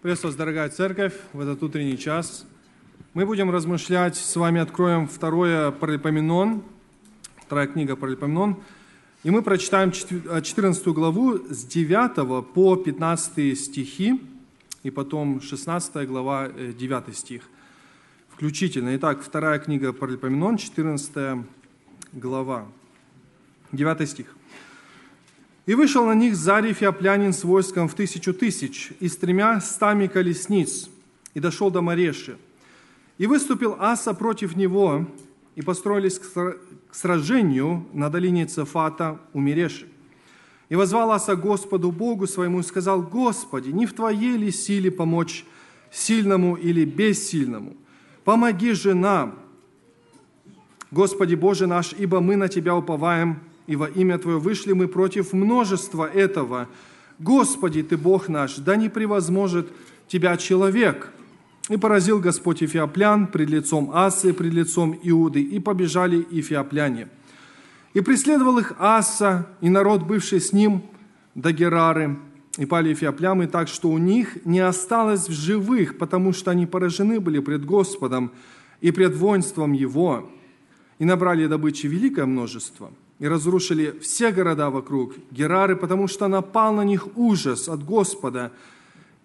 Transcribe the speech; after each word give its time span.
Приветствую 0.00 0.30
вас, 0.30 0.38
дорогая 0.38 0.68
церковь, 0.68 1.12
в 1.32 1.40
этот 1.40 1.60
утренний 1.60 1.98
час. 1.98 2.46
Мы 3.14 3.26
будем 3.26 3.50
размышлять, 3.50 4.14
с 4.14 4.36
вами 4.36 4.60
откроем 4.60 5.08
второе 5.08 5.72
Паралипоменон, 5.72 6.62
вторая 7.44 7.66
книга 7.66 7.96
Паралипоменон, 7.96 8.62
и 9.24 9.30
мы 9.30 9.42
прочитаем 9.42 9.90
14 9.90 10.86
главу 10.88 11.38
с 11.50 11.64
9 11.64 12.46
по 12.54 12.76
15 12.76 13.58
стихи, 13.58 14.22
и 14.84 14.90
потом 14.90 15.40
16 15.40 16.06
глава, 16.06 16.48
9 16.48 17.16
стих 17.16 17.42
включительно. 18.28 18.94
Итак, 18.94 19.20
вторая 19.20 19.58
книга 19.58 19.92
Паралипоменон, 19.92 20.58
14 20.58 21.44
глава, 22.12 22.68
9 23.72 24.08
стих. 24.08 24.37
И 25.68 25.74
вышел 25.74 26.06
на 26.06 26.14
них 26.14 26.34
Зарий 26.34 26.72
Феоплянин 26.72 27.34
с 27.34 27.44
войском 27.44 27.88
в 27.88 27.94
тысячу 27.94 28.32
тысяч 28.32 28.90
и 29.00 29.06
с 29.06 29.18
тремя 29.18 29.60
стами 29.60 30.06
колесниц, 30.06 30.88
и 31.34 31.40
дошел 31.40 31.70
до 31.70 31.82
Мареши. 31.82 32.38
И 33.18 33.26
выступил 33.26 33.76
Аса 33.78 34.14
против 34.14 34.56
него, 34.56 35.06
и 35.56 35.60
построились 35.60 36.18
к 36.18 36.56
сражению 36.90 37.86
на 37.92 38.08
долине 38.08 38.46
Цефата 38.46 39.20
у 39.34 39.40
Мереши. 39.40 39.86
И 40.70 40.74
возвал 40.74 41.10
Аса 41.10 41.36
Господу 41.36 41.92
Богу 41.92 42.26
своему 42.26 42.60
и 42.60 42.62
сказал, 42.62 43.02
«Господи, 43.02 43.68
не 43.68 43.84
в 43.84 43.92
Твоей 43.92 44.38
ли 44.38 44.50
силе 44.50 44.90
помочь 44.90 45.44
сильному 45.90 46.56
или 46.56 46.86
бессильному? 46.86 47.76
Помоги 48.24 48.72
же 48.72 48.94
нам, 48.94 49.38
Господи 50.90 51.34
Боже 51.34 51.66
наш, 51.66 51.92
ибо 51.92 52.20
мы 52.20 52.36
на 52.36 52.48
Тебя 52.48 52.74
уповаем, 52.74 53.42
и 53.68 53.76
во 53.76 53.86
имя 53.86 54.18
Твое 54.18 54.38
вышли 54.38 54.72
мы 54.72 54.88
против 54.88 55.32
множества 55.34 56.10
этого. 56.10 56.68
Господи, 57.18 57.82
Ты 57.82 57.96
Бог 57.96 58.28
наш, 58.28 58.56
да 58.56 58.74
не 58.74 58.88
превозможет 58.88 59.68
Тебя 60.08 60.36
человек». 60.36 61.12
И 61.68 61.76
поразил 61.76 62.18
Господь 62.18 62.62
Эфиоплян 62.62 63.26
пред 63.26 63.50
лицом 63.50 63.90
Асы, 63.92 64.32
пред 64.32 64.54
лицом 64.54 64.98
Иуды, 65.02 65.42
и 65.42 65.60
побежали 65.60 66.26
эфиопляне. 66.30 67.08
И 67.92 68.00
преследовал 68.00 68.56
их 68.56 68.72
Аса, 68.78 69.46
и 69.60 69.68
народ, 69.68 70.02
бывший 70.04 70.40
с 70.40 70.54
ним, 70.54 70.82
до 71.34 71.52
Герары, 71.52 72.16
и 72.56 72.64
пали 72.64 72.94
эфиоплямы 72.94 73.48
так, 73.48 73.68
что 73.68 73.90
у 73.90 73.98
них 73.98 74.46
не 74.46 74.60
осталось 74.60 75.28
в 75.28 75.32
живых, 75.32 75.98
потому 75.98 76.32
что 76.32 76.52
они 76.52 76.64
поражены 76.64 77.20
были 77.20 77.38
пред 77.38 77.66
Господом 77.66 78.32
и 78.80 78.90
пред 78.90 79.14
воинством 79.14 79.74
Его, 79.74 80.30
и 80.98 81.04
набрали 81.04 81.46
добычи 81.46 81.86
великое 81.86 82.24
множество– 82.24 82.90
и 83.18 83.26
разрушили 83.26 83.98
все 84.00 84.30
города 84.30 84.70
вокруг 84.70 85.14
Герары, 85.30 85.76
потому 85.76 86.06
что 86.06 86.28
напал 86.28 86.72
на 86.72 86.82
них 86.82 87.16
ужас 87.16 87.68
от 87.68 87.84
Господа, 87.84 88.52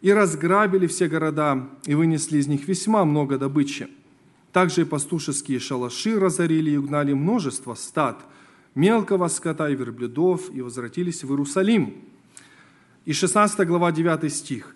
и 0.02 0.12
разграбили 0.12 0.88
все 0.88 1.08
города, 1.08 1.70
и 1.86 1.96
вынесли 1.96 2.38
из 2.38 2.48
них 2.48 2.68
весьма 2.68 3.06
много 3.06 3.38
добычи. 3.38 3.88
Также 4.52 4.82
и 4.82 4.86
пастушеские 4.86 5.60
шалаши 5.60 6.20
разорили 6.20 6.72
и 6.72 6.78
угнали 6.78 7.14
множество 7.14 7.74
стад, 7.76 8.20
мелкого 8.76 9.28
скота 9.28 9.70
и 9.70 9.76
верблюдов, 9.76 10.54
и 10.54 10.62
возвратились 10.62 11.24
в 11.24 11.30
Иерусалим. 11.30 11.96
И 13.06 13.14
16 13.14 13.66
глава 13.68 13.92
9 13.92 14.34
стих. 14.34 14.76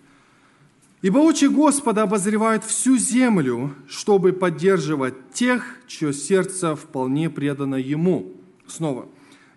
«Ибо 1.02 1.18
очи 1.18 1.44
Господа 1.44 2.04
обозревают 2.04 2.64
всю 2.64 2.96
землю, 2.96 3.74
чтобы 3.86 4.32
поддерживать 4.32 5.14
тех, 5.32 5.76
чье 5.86 6.12
сердце 6.12 6.74
вполне 6.74 7.30
предано 7.30 7.76
Ему». 7.76 8.37
Снова. 8.68 9.08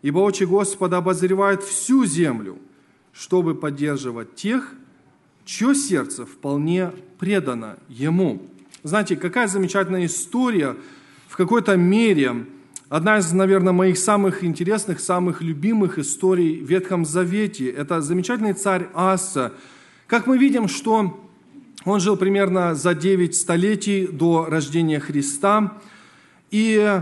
«Ибо 0.02 0.20
очи 0.20 0.44
Господа 0.46 0.98
обозревают 0.98 1.64
всю 1.64 2.06
землю, 2.06 2.58
чтобы 3.14 3.54
поддерживать 3.54 4.36
тех, 4.36 4.74
чье 5.46 5.76
сердце 5.76 6.26
вполне 6.26 6.92
предано 7.20 7.78
Ему». 7.88 8.42
Знаете, 8.84 9.16
какая 9.16 9.48
замечательная 9.48 10.06
история 10.08 10.76
в 11.28 11.38
какой-то 11.38 11.76
мере, 11.78 12.48
одна 12.90 13.20
из, 13.20 13.32
наверное, 13.32 13.74
моих 13.74 13.98
самых 14.00 14.44
интересных, 14.44 15.00
самых 15.00 15.42
любимых 15.42 16.00
историй 16.00 16.60
в 16.60 16.68
Ветхом 16.68 17.06
Завете. 17.06 17.70
Это 17.70 18.02
замечательный 18.02 18.54
царь 18.54 18.90
Аса. 18.96 19.54
Как 20.08 20.26
мы 20.26 20.40
видим, 20.40 20.68
что 20.68 21.20
он 21.86 22.00
жил 22.00 22.18
примерно 22.18 22.74
за 22.74 22.96
9 22.96 23.36
столетий 23.36 24.08
до 24.08 24.46
рождения 24.46 25.00
Христа, 25.00 25.80
и 26.50 27.02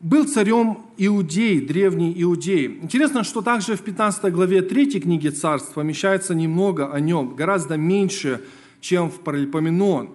был 0.00 0.26
царем 0.26 0.78
Иудей, 0.96 1.60
древний 1.60 2.12
Иудей. 2.22 2.78
Интересно, 2.82 3.24
что 3.24 3.42
также 3.42 3.76
в 3.76 3.82
15 3.82 4.32
главе 4.32 4.62
3 4.62 5.00
книги 5.00 5.28
Царств 5.28 5.74
помещается 5.74 6.34
немного 6.34 6.92
о 6.92 7.00
нем, 7.00 7.34
гораздо 7.34 7.76
меньше, 7.76 8.42
чем 8.80 9.10
в 9.10 9.20
Паралипоменон. 9.20 10.10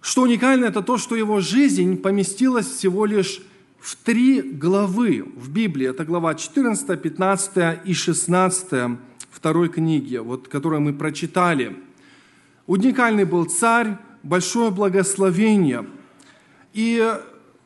Что 0.00 0.22
уникально, 0.22 0.66
это 0.66 0.82
то, 0.82 0.96
что 0.96 1.16
его 1.16 1.40
жизнь 1.40 1.96
поместилась 1.96 2.66
всего 2.66 3.04
лишь 3.04 3.42
в 3.78 3.96
три 3.96 4.40
главы 4.40 5.24
в 5.36 5.50
Библии. 5.50 5.88
Это 5.88 6.04
глава 6.04 6.34
14, 6.34 7.00
15 7.00 7.80
и 7.84 7.94
16 7.94 8.98
второй 9.30 9.68
книги, 9.68 10.16
вот, 10.16 10.48
которую 10.48 10.80
мы 10.82 10.92
прочитали. 10.92 11.76
Уникальный 12.66 13.24
был 13.24 13.44
царь, 13.44 13.98
большое 14.22 14.70
благословение. 14.70 15.86
И 16.72 17.14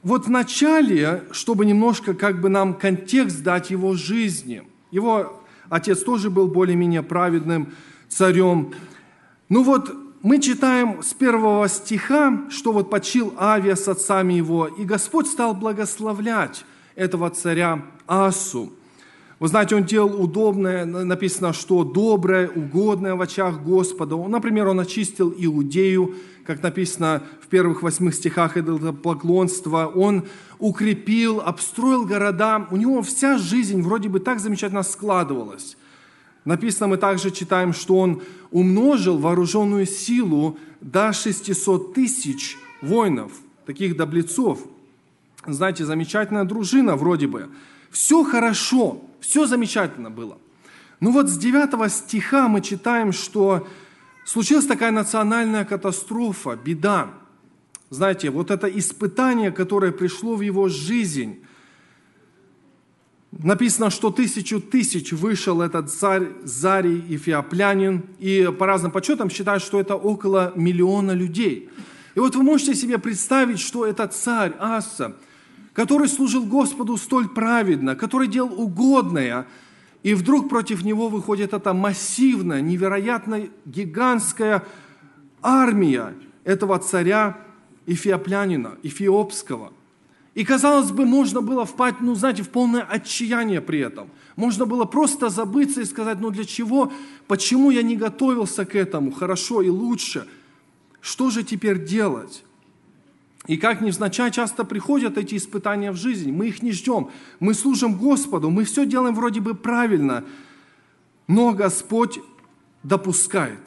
вот 0.03 0.27
в 0.27 0.31
начале, 0.31 1.25
чтобы 1.31 1.65
немножко 1.65 2.15
как 2.15 2.41
бы 2.41 2.49
нам 2.49 2.75
контекст 2.75 3.43
дать 3.43 3.71
его 3.71 3.95
жизни, 3.95 4.63
его 4.91 5.43
отец 5.69 6.03
тоже 6.03 6.29
был 6.29 6.49
более-менее 6.49 7.03
праведным 7.03 7.73
царем. 8.09 8.75
Ну 9.49 9.63
вот 9.63 9.95
мы 10.23 10.41
читаем 10.41 11.03
с 11.03 11.15
первого 11.15 11.69
стиха, 11.69 12.43
что 12.51 12.73
вот 12.73 12.91
почил 12.91 13.35
Авия 13.39 13.77
с 13.77 13.89
отцами 13.89 14.35
его, 14.35 14.67
и 14.67 14.85
Господь 14.85 15.27
стал 15.27 15.55
благословлять 15.55 16.65
этого 16.95 17.31
царя 17.31 17.83
Асу. 18.07 18.73
Вы 19.43 19.49
знаете, 19.49 19.75
он 19.75 19.83
делал 19.83 20.23
удобное, 20.23 20.85
написано, 20.85 21.53
что 21.53 21.83
доброе, 21.83 22.49
угодное 22.49 23.17
в 23.17 23.21
очах 23.21 23.61
Господа. 23.61 24.17
Например, 24.17 24.69
он 24.69 24.79
очистил 24.79 25.35
Иудею, 25.37 26.15
как 26.47 26.63
написано 26.63 27.25
в 27.41 27.49
первых 27.49 27.83
восьмых 27.83 28.15
стихах 28.15 28.57
это 28.57 28.93
поклонство. 28.93 29.91
Он 29.93 30.27
укрепил, 30.61 31.41
обстроил 31.41 32.05
города. 32.05 32.69
У 32.71 32.77
него 32.77 33.03
вся 33.03 33.37
жизнь 33.37 33.83
вроде 33.83 34.09
бы 34.09 34.21
так 34.21 34.39
замечательно 34.39 34.85
складывалась. 34.85 35.77
Написано, 36.45 36.87
мы 36.87 36.97
также 36.97 37.33
читаем, 37.33 37.73
что 37.73 37.97
он 37.97 38.23
умножил 38.53 39.19
вооруженную 39.19 39.87
силу 39.87 40.57
до 40.81 41.13
600 41.13 41.95
тысяч 41.95 42.59
воинов, 42.81 43.33
таких 43.67 43.97
доблецов. 43.97 44.61
Знаете, 45.45 45.85
замечательная 45.85 46.45
дружина 46.45 46.95
вроде 46.95 47.27
бы. 47.27 47.49
Все 47.91 48.23
хорошо, 48.23 49.03
все 49.23 49.47
замечательно 49.47 50.11
было. 50.11 50.39
Ну 51.01 51.13
вот 51.13 51.29
с 51.29 51.39
9 51.39 51.91
стиха 51.91 52.49
мы 52.49 52.61
читаем, 52.61 53.13
что 53.13 53.67
случилась 54.25 54.67
такая 54.67 54.91
национальная 54.91 55.65
катастрофа, 55.65 56.57
беда. 56.57 57.11
Знаете, 57.89 58.31
вот 58.31 58.51
это 58.51 58.67
испытание, 58.67 59.53
которое 59.53 59.93
пришло 59.93 60.35
в 60.35 60.41
его 60.41 60.69
жизнь. 60.69 61.45
Написано, 63.31 63.91
что 63.91 64.11
тысячу 64.11 64.61
тысяч 64.61 65.13
вышел 65.13 65.63
этот 65.63 65.91
царь 65.91 66.33
Зарий 66.43 66.99
и 67.09 67.17
Феоплянин, 67.17 68.05
и 68.19 68.53
по 68.59 68.67
разным 68.67 68.91
подсчетам 68.91 69.31
считают, 69.31 69.63
что 69.63 69.81
это 69.81 69.95
около 69.95 70.53
миллиона 70.57 71.13
людей. 71.13 71.71
И 72.15 72.21
вот 72.21 72.35
вы 72.35 72.43
можете 72.43 72.75
себе 72.75 72.99
представить, 72.99 73.61
что 73.61 73.87
этот 73.87 74.15
царь 74.15 74.55
Аса– 74.59 75.17
который 75.73 76.09
служил 76.09 76.45
Господу 76.45 76.97
столь 76.97 77.29
праведно, 77.29 77.97
который 77.97 78.29
делал 78.29 78.61
угодное, 78.61 79.47
и 80.03 80.15
вдруг 80.15 80.49
против 80.49 80.85
него 80.85 81.09
выходит 81.09 81.55
эта 81.55 81.73
массивная, 81.73 82.61
невероятно 82.61 83.49
гигантская 83.65 84.65
армия 85.41 86.15
этого 86.45 86.79
царя 86.79 87.39
Эфиоплянина, 87.87 88.77
Эфиопского. 88.83 89.73
И, 90.35 90.45
казалось 90.45 90.91
бы, 90.91 91.05
можно 91.05 91.43
было 91.43 91.65
впасть, 91.67 91.97
ну, 92.01 92.15
знаете, 92.15 92.43
в 92.43 92.49
полное 92.49 92.83
отчаяние 92.83 93.61
при 93.61 93.81
этом. 93.81 94.09
Можно 94.35 94.65
было 94.65 94.87
просто 94.87 95.29
забыться 95.29 95.83
и 95.83 95.85
сказать, 95.85 96.21
ну, 96.21 96.31
для 96.31 96.45
чего, 96.45 96.91
почему 97.29 97.71
я 97.71 97.83
не 97.83 97.97
готовился 97.97 98.65
к 98.65 98.75
этому 98.75 99.13
хорошо 99.13 99.61
и 99.61 99.69
лучше? 99.69 100.27
Что 101.01 101.31
же 101.31 101.43
теперь 101.43 101.85
делать? 101.85 102.45
И 103.47 103.57
как 103.57 103.81
невзначай 103.81 104.31
часто 104.31 104.65
приходят 104.65 105.19
эти 105.19 105.37
испытания 105.37 105.91
в 105.91 105.97
жизнь. 105.97 106.31
Мы 106.31 106.49
их 106.49 106.63
не 106.63 106.73
ждем. 106.73 107.11
Мы 107.41 107.55
служим 107.55 107.95
Господу, 107.95 108.51
мы 108.51 108.65
все 108.65 108.87
делаем 108.87 109.15
вроде 109.15 109.41
бы 109.41 109.55
правильно. 109.55 110.25
Но 111.27 111.53
Господь 111.53 112.21
допускает. 112.83 113.61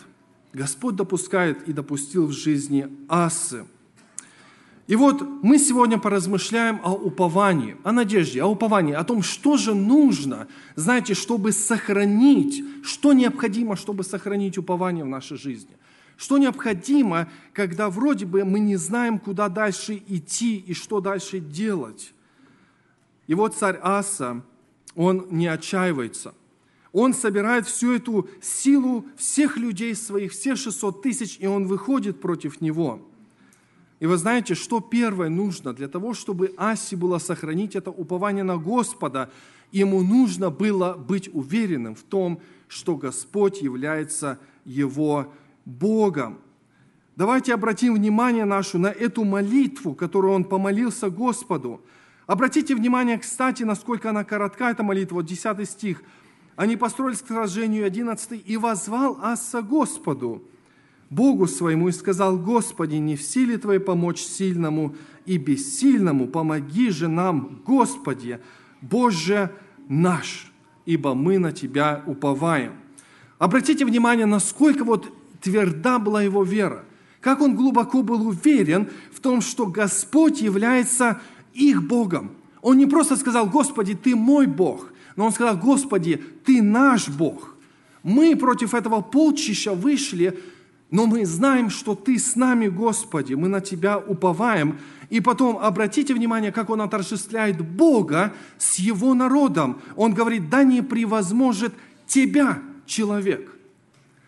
Господь 0.54 0.95
допускает 0.95 1.68
и 1.68 1.74
допустил 1.74 2.27
в 2.27 2.31
жизни 2.31 2.88
асы. 3.10 3.66
И 4.88 4.95
вот 4.95 5.22
мы 5.42 5.57
сегодня 5.57 5.98
поразмышляем 5.98 6.80
о 6.83 6.94
уповании, 6.94 7.75
о 7.83 7.92
надежде, 7.92 8.44
о 8.44 8.48
уповании, 8.48 8.94
о 8.94 9.04
том, 9.04 9.24
что 9.24 9.57
же 9.57 9.74
нужно, 9.74 10.48
знаете, 10.75 11.16
чтобы 11.16 11.51
сохранить, 11.51 12.63
что 12.83 13.13
необходимо, 13.13 13.75
чтобы 13.75 14.04
сохранить 14.04 14.57
упование 14.60 15.04
в 15.04 15.07
нашей 15.07 15.38
жизни. 15.38 15.75
Что 16.17 16.38
необходимо, 16.38 17.29
когда 17.53 17.89
вроде 17.89 18.25
бы 18.25 18.45
мы 18.45 18.59
не 18.59 18.77
знаем, 18.77 19.19
куда 19.19 19.50
дальше 19.50 20.01
идти 20.07 20.57
и 20.57 20.73
что 20.73 21.01
дальше 21.01 21.39
делать. 21.39 22.13
И 23.27 23.33
вот 23.33 23.56
царь 23.56 23.79
Аса, 23.81 24.44
он 24.95 25.27
не 25.29 25.47
отчаивается. 25.47 26.33
Он 26.94 27.13
собирает 27.13 27.67
всю 27.67 27.94
эту 27.94 28.29
силу 28.41 29.06
всех 29.17 29.57
людей 29.57 29.94
своих, 29.95 30.31
все 30.31 30.56
600 30.56 31.01
тысяч, 31.01 31.38
и 31.39 31.47
он 31.47 31.67
выходит 31.67 32.21
против 32.21 32.61
него– 32.61 33.01
и 34.00 34.07
вы 34.07 34.18
знаете, 34.18 34.56
что 34.56 34.81
первое 34.81 35.29
нужно 35.29 35.73
для 35.73 35.88
того, 35.88 36.13
чтобы 36.13 36.53
Аси 36.57 36.95
было 36.95 37.18
сохранить 37.18 37.75
это 37.75 37.91
упование 37.91 38.44
на 38.44 38.57
Господа, 38.57 39.31
ему 39.71 40.03
нужно 40.03 40.50
было 40.50 40.94
быть 40.94 41.29
уверенным 41.33 41.95
в 41.95 42.03
том, 42.03 42.41
что 42.68 42.97
Господь 42.97 43.61
является 43.61 44.38
его 44.65 45.33
Богом. 45.65 46.39
Давайте 47.15 47.53
обратим 47.53 47.95
внимание 47.95 48.45
нашу 48.45 48.77
на 48.77 48.88
эту 48.88 49.23
молитву, 49.23 49.95
которую 49.95 50.33
он 50.33 50.44
помолился 50.44 51.09
Господу. 51.09 51.81
Обратите 52.27 52.75
внимание, 52.75 53.17
кстати, 53.17 53.63
насколько 53.63 54.09
она 54.09 54.23
коротка, 54.23 54.71
эта 54.71 54.83
молитва, 54.83 55.15
вот 55.15 55.25
10 55.25 55.69
стих. 55.69 56.03
«Они 56.56 56.77
построились 56.77 57.21
к 57.21 57.27
сражению, 57.27 57.85
11 57.85 58.41
и 58.45 58.57
возвал 58.57 59.19
Аса 59.21 59.62
Господу». 59.62 60.44
Богу 61.09 61.47
своему 61.47 61.89
и 61.89 61.91
сказал, 61.91 62.38
Господи, 62.38 62.95
не 62.95 63.15
в 63.15 63.21
силе 63.21 63.57
Твоей 63.57 63.79
помочь 63.79 64.19
сильному 64.19 64.95
и 65.25 65.38
бессильному, 65.38 66.27
помоги 66.27 66.89
же 66.89 67.07
нам, 67.07 67.61
Господи, 67.65 68.39
Боже 68.81 69.51
наш, 69.88 70.51
ибо 70.85 71.13
мы 71.13 71.38
на 71.38 71.51
Тебя 71.51 72.03
уповаем. 72.07 72.73
Обратите 73.38 73.85
внимание, 73.85 74.25
насколько 74.25 74.83
вот 74.83 75.13
тверда 75.45 76.00
была 76.00 76.24
его 76.24 76.44
вера, 76.44 76.83
как 77.21 77.39
он 77.39 77.56
глубоко 77.56 78.01
был 78.01 78.27
уверен 78.27 78.89
в 79.13 79.19
том, 79.19 79.42
что 79.42 79.68
Господь 79.68 80.42
является 80.42 81.21
их 81.53 81.83
Богом. 81.83 82.31
Он 82.62 82.77
не 82.77 82.88
просто 82.88 83.15
сказал, 83.15 83.47
Господи, 83.47 83.94
Ты 83.94 84.15
мой 84.15 84.47
Бог, 84.47 84.92
но 85.15 85.27
он 85.27 85.31
сказал, 85.31 85.56
Господи, 85.56 86.21
Ты 86.44 86.63
наш 86.63 87.07
Бог. 87.09 87.56
Мы 88.01 88.36
против 88.36 88.74
этого 88.74 89.01
полчища 89.01 89.74
вышли, 89.74 90.39
но 90.89 91.06
мы 91.06 91.25
знаем, 91.25 91.69
что 91.69 91.94
Ты 91.94 92.18
с 92.18 92.36
нами, 92.36 92.68
Господи, 92.68 93.36
мы 93.36 93.47
на 93.47 93.62
Тебя 93.62 94.00
уповаем. 94.00 94.80
И 95.12 95.21
потом 95.21 95.59
обратите 95.59 96.15
внимание, 96.15 96.51
как 96.51 96.71
он 96.71 96.81
отождествляет 96.81 97.62
Бога 97.62 98.33
с 98.57 98.80
Его 98.80 99.13
народом. 99.13 99.80
Он 99.95 100.15
говорит, 100.15 100.50
да 100.50 100.63
не 100.63 100.81
превозможет 100.81 101.74
Тебя 102.07 102.59
человек. 102.88 103.55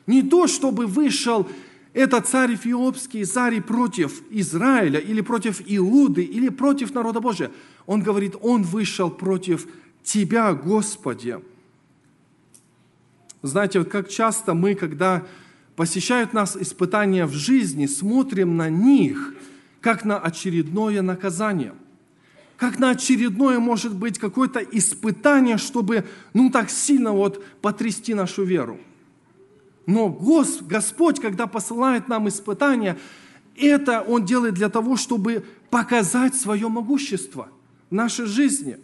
Не 0.07 0.23
то, 0.23 0.47
чтобы 0.47 0.87
вышел 0.87 1.47
этот 1.93 2.27
царь 2.27 2.55
Эфиопский, 2.55 3.25
царь 3.25 3.61
против 3.61 4.21
Израиля, 4.29 4.99
или 4.99 5.21
против 5.21 5.61
Иуды, 5.65 6.23
или 6.23 6.49
против 6.49 6.93
народа 6.93 7.19
Божия. 7.19 7.51
Он 7.85 8.01
говорит, 8.01 8.35
он 8.41 8.63
вышел 8.63 9.09
против 9.09 9.67
Тебя, 10.03 10.53
Господи. 10.53 11.39
Знаете, 13.41 13.79
вот 13.79 13.89
как 13.89 14.09
часто 14.09 14.53
мы, 14.53 14.75
когда 14.75 15.25
посещают 15.75 16.33
нас 16.33 16.55
испытания 16.55 17.25
в 17.25 17.33
жизни, 17.33 17.85
смотрим 17.85 18.57
на 18.57 18.69
них, 18.69 19.33
как 19.81 20.05
на 20.05 20.17
очередное 20.17 21.01
наказание. 21.01 21.73
Как 22.55 22.79
на 22.79 22.91
очередное, 22.91 23.59
может 23.59 23.93
быть, 23.93 24.17
какое-то 24.17 24.59
испытание, 24.59 25.57
чтобы, 25.57 26.05
ну, 26.33 26.49
так 26.49 26.69
сильно 26.69 27.11
вот 27.11 27.43
потрясти 27.61 28.13
нашу 28.13 28.43
веру. 28.43 28.79
Но 29.87 30.09
Гос, 30.09 30.59
Господь, 30.61 31.19
когда 31.19 31.47
посылает 31.47 32.09
нам 32.09 32.27
испытания, 32.27 32.99
это 33.55 34.01
Он 34.01 34.25
делает 34.25 34.53
для 34.53 34.69
того, 34.69 34.97
чтобы 34.97 35.45
показать 35.71 36.35
свое 36.35 36.67
могущество 36.67 37.47
в 37.89 37.95
нашей 37.95 38.25
жизни. 38.25 38.77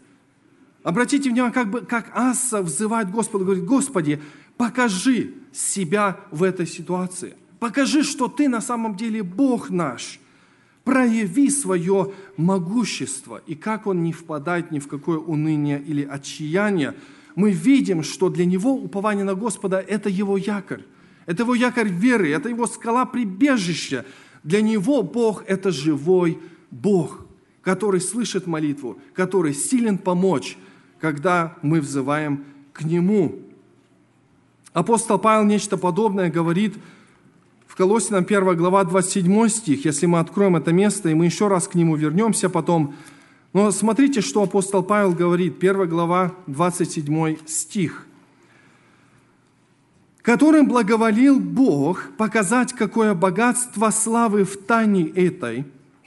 Обратите 0.81 1.29
внимание, 1.29 1.53
как, 1.53 1.69
бы, 1.69 1.81
как 1.81 2.09
Аса 2.15 2.61
взывает 2.61 3.11
Господу, 3.11 3.43
говорит, 3.43 3.65
Господи, 3.65 4.21
покажи 4.57 5.33
себя 5.51 6.19
в 6.31 6.41
этой 6.41 6.65
ситуации. 6.65 7.35
Покажи, 7.59 8.03
что 8.03 8.29
ты 8.29 8.47
на 8.47 8.61
самом 8.61 8.95
деле 8.95 9.23
Бог 9.23 9.69
наш. 9.69 10.19
Прояви 10.85 11.49
свое 11.49 12.13
могущество. 12.37 13.41
И 13.45 13.55
как 13.55 13.87
он 13.87 14.03
не 14.03 14.13
впадает 14.13 14.71
ни 14.71 14.79
в 14.79 14.87
какое 14.87 15.17
уныние 15.17 15.81
или 15.81 16.03
отчаяние, 16.03 16.95
мы 17.35 17.51
видим, 17.51 18.03
что 18.03 18.29
для 18.29 18.45
него 18.45 18.73
упование 18.73 19.23
на 19.25 19.35
Господа– 19.35 19.79
это 19.87 20.09
его 20.09 20.37
якорь. 20.37 20.83
Это 21.25 21.43
его 21.43 21.55
якорь 21.55 21.89
веры, 21.89 22.31
это 22.31 22.49
его 22.49 22.67
скала 22.67 23.05
прибежища. 23.05 24.05
Для 24.43 24.61
него 24.61 25.03
Бог– 25.03 25.43
это 25.47 25.71
живой 25.71 26.39
Бог, 26.69 27.25
который 27.61 28.01
слышит 28.01 28.45
молитву, 28.45 28.97
который 29.13 29.53
силен 29.53 29.97
помочь, 29.97 30.57
когда 30.99 31.55
мы 31.61 31.79
взываем 31.79 32.43
к 32.73 32.83
Нему. 32.83 33.39
Апостол 34.73 35.19
Павел 35.19 35.45
нечто 35.45 35.77
подобное 35.77 36.31
говорит 36.31 36.73
в 37.67 37.75
Колосинам 37.75 38.23
1 38.23 38.55
глава 38.57 38.83
27 38.83 39.47
стих, 39.49 39.85
если 39.85 40.05
мы 40.07 40.19
откроем 40.19 40.55
это 40.55 40.73
место, 40.73 41.09
и 41.09 41.13
мы 41.13 41.25
еще 41.25 41.47
раз 41.47 41.67
к 41.67 41.75
нему 41.75 41.95
вернемся 41.95 42.49
потом. 42.49 42.95
Но 43.53 43.71
смотрите, 43.71 44.21
что 44.21 44.43
апостол 44.43 44.83
Павел 44.83 45.13
говорит, 45.13 45.57
1 45.57 45.89
глава 45.89 46.33
27 46.47 47.37
стих. 47.47 48.07
«Которым 50.23 50.69
благоволил 50.69 51.37
Бог 51.37 52.11
показать, 52.17 52.71
какое 52.71 53.13
богатство 53.13 53.89
славы 53.89 54.45
в 54.45 54.55
тайне 54.55 55.09
этой 55.09 55.65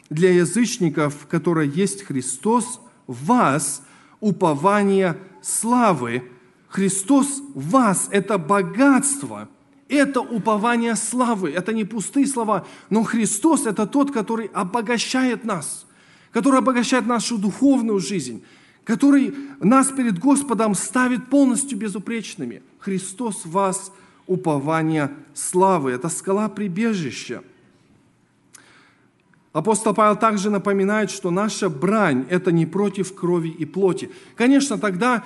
для 0.08 0.32
язычников, 0.32 1.26
которое 1.28 1.66
есть 1.66 2.02
Христос, 2.02 2.80
вас 3.06 3.82
упование 4.20 5.18
славы, 5.42 6.22
Христос 6.68 7.42
вас– 7.54 8.08
это 8.10 8.38
богатство, 8.38 9.50
это 9.86 10.22
упование 10.22 10.96
славы, 10.96 11.50
это 11.50 11.74
не 11.74 11.84
пустые 11.84 12.26
слова, 12.26 12.66
но 12.88 13.02
Христос– 13.02 13.66
это 13.66 13.86
тот, 13.86 14.12
который 14.12 14.46
обогащает 14.54 15.44
нас, 15.44 15.86
который 16.32 16.60
обогащает 16.60 17.06
нашу 17.06 17.36
духовную 17.36 18.00
жизнь, 18.00 18.42
который 18.82 19.34
нас 19.60 19.88
перед 19.88 20.18
Господом 20.18 20.74
ставит 20.74 21.28
полностью 21.28 21.76
безупречными. 21.76 22.62
Христос 22.78 23.44
вас– 23.44 23.92
упование 24.26 25.11
славы, 25.34 25.93
это 25.93 26.08
скала 26.08 26.49
прибежища. 26.49 27.43
Апостол 29.52 29.95
Павел 29.95 30.16
также 30.16 30.50
напоминает, 30.50 31.11
что 31.11 31.30
наша 31.30 31.71
брань– 31.71 32.26
это 32.30 32.52
не 32.52 32.66
против 32.66 33.14
крови 33.14 33.49
и 33.49 33.64
плоти. 33.64 34.11
Конечно, 34.35 34.76
тогда 34.76 35.25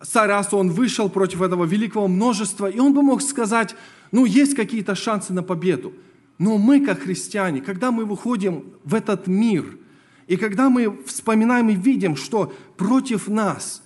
Сарас, 0.00 0.52
он 0.52 0.70
вышел 0.70 1.08
против 1.08 1.42
этого 1.42 1.64
великого 1.64 2.06
множества, 2.08 2.70
и 2.70 2.78
он 2.78 2.92
бы 2.92 3.02
мог 3.02 3.22
сказать, 3.22 3.74
ну, 4.12 4.24
есть 4.24 4.54
какие-то 4.54 4.94
шансы 4.94 5.32
на 5.32 5.42
победу. 5.42 5.92
Но 6.38 6.58
мы, 6.58 6.84
как 6.84 7.00
христиане, 7.00 7.60
когда 7.60 7.90
мы 7.90 8.04
выходим 8.04 8.64
в 8.84 8.94
этот 8.94 9.26
мир, 9.26 9.78
и 10.26 10.36
когда 10.36 10.70
мы 10.70 11.02
вспоминаем 11.04 11.68
и 11.70 11.74
видим, 11.74 12.16
что 12.16 12.52
против 12.76 13.28
нас 13.28 13.81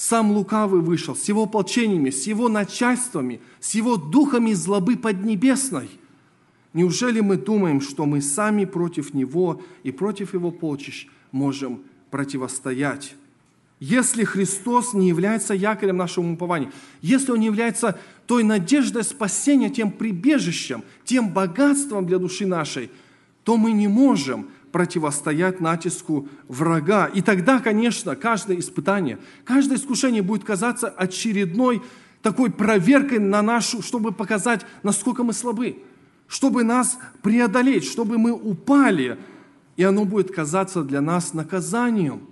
сам 0.00 0.32
лукавый 0.32 0.80
вышел 0.80 1.14
с 1.14 1.28
его 1.28 1.42
ополчениями, 1.42 2.08
с 2.08 2.26
его 2.26 2.48
начальствами, 2.48 3.42
с 3.60 3.74
его 3.74 3.98
духами 3.98 4.54
злобы 4.54 4.96
поднебесной, 4.96 5.90
неужели 6.72 7.20
мы 7.20 7.36
думаем, 7.36 7.82
что 7.82 8.06
мы 8.06 8.22
сами 8.22 8.64
против 8.64 9.12
него 9.12 9.60
и 9.82 9.92
против 9.92 10.32
его 10.32 10.52
полчищ 10.52 11.06
можем 11.32 11.82
противостоять? 12.10 13.14
Если 13.78 14.24
Христос 14.24 14.94
не 14.94 15.06
является 15.06 15.52
якорем 15.52 15.98
нашего 15.98 16.32
упования, 16.32 16.72
если 17.02 17.32
Он 17.32 17.40
не 17.40 17.46
является 17.46 17.98
той 18.26 18.42
надеждой 18.42 19.04
спасения, 19.04 19.68
тем 19.68 19.90
прибежищем, 19.90 20.82
тем 21.04 21.28
богатством 21.28 22.06
для 22.06 22.18
души 22.18 22.46
нашей, 22.46 22.90
то 23.44 23.58
мы 23.58 23.72
не 23.72 23.86
можем 23.86 24.48
противостоять 24.72 25.60
натиску 25.60 26.28
врага. 26.48 27.06
И 27.06 27.22
тогда, 27.22 27.60
конечно, 27.60 28.16
каждое 28.16 28.58
испытание, 28.58 29.18
каждое 29.44 29.76
искушение 29.76 30.22
будет 30.22 30.44
казаться 30.44 30.88
очередной 30.88 31.82
такой 32.22 32.50
проверкой 32.50 33.18
на 33.18 33.42
нашу, 33.42 33.82
чтобы 33.82 34.12
показать, 34.12 34.66
насколько 34.82 35.22
мы 35.22 35.32
слабы, 35.32 35.82
чтобы 36.28 36.64
нас 36.64 36.98
преодолеть, 37.22 37.84
чтобы 37.84 38.18
мы 38.18 38.32
упали, 38.32 39.18
и 39.76 39.82
оно 39.82 40.04
будет 40.04 40.34
казаться 40.34 40.82
для 40.82 41.00
нас 41.00 41.34
наказанием– 41.34 42.22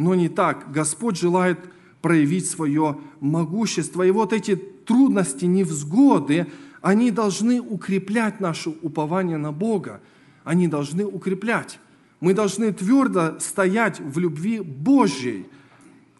но 0.00 0.14
не 0.14 0.30
так. 0.30 0.72
Господь 0.72 1.18
желает 1.18 1.58
проявить 2.00 2.48
свое 2.48 2.96
могущество. 3.20 4.02
И 4.02 4.10
вот 4.10 4.32
эти 4.32 4.56
трудности, 4.56 5.44
невзгоды, 5.44 6.46
они 6.80 7.10
должны 7.10 7.60
укреплять 7.60 8.40
наше 8.40 8.70
упование 8.70 9.36
на 9.36 9.52
Бога. 9.52 10.00
Они 10.44 10.68
должны 10.68 11.04
укреплять. 11.04 11.78
Мы 12.20 12.34
должны 12.34 12.72
твердо 12.72 13.38
стоять 13.40 14.00
в 14.00 14.18
любви 14.18 14.60
Божьей. 14.60 15.46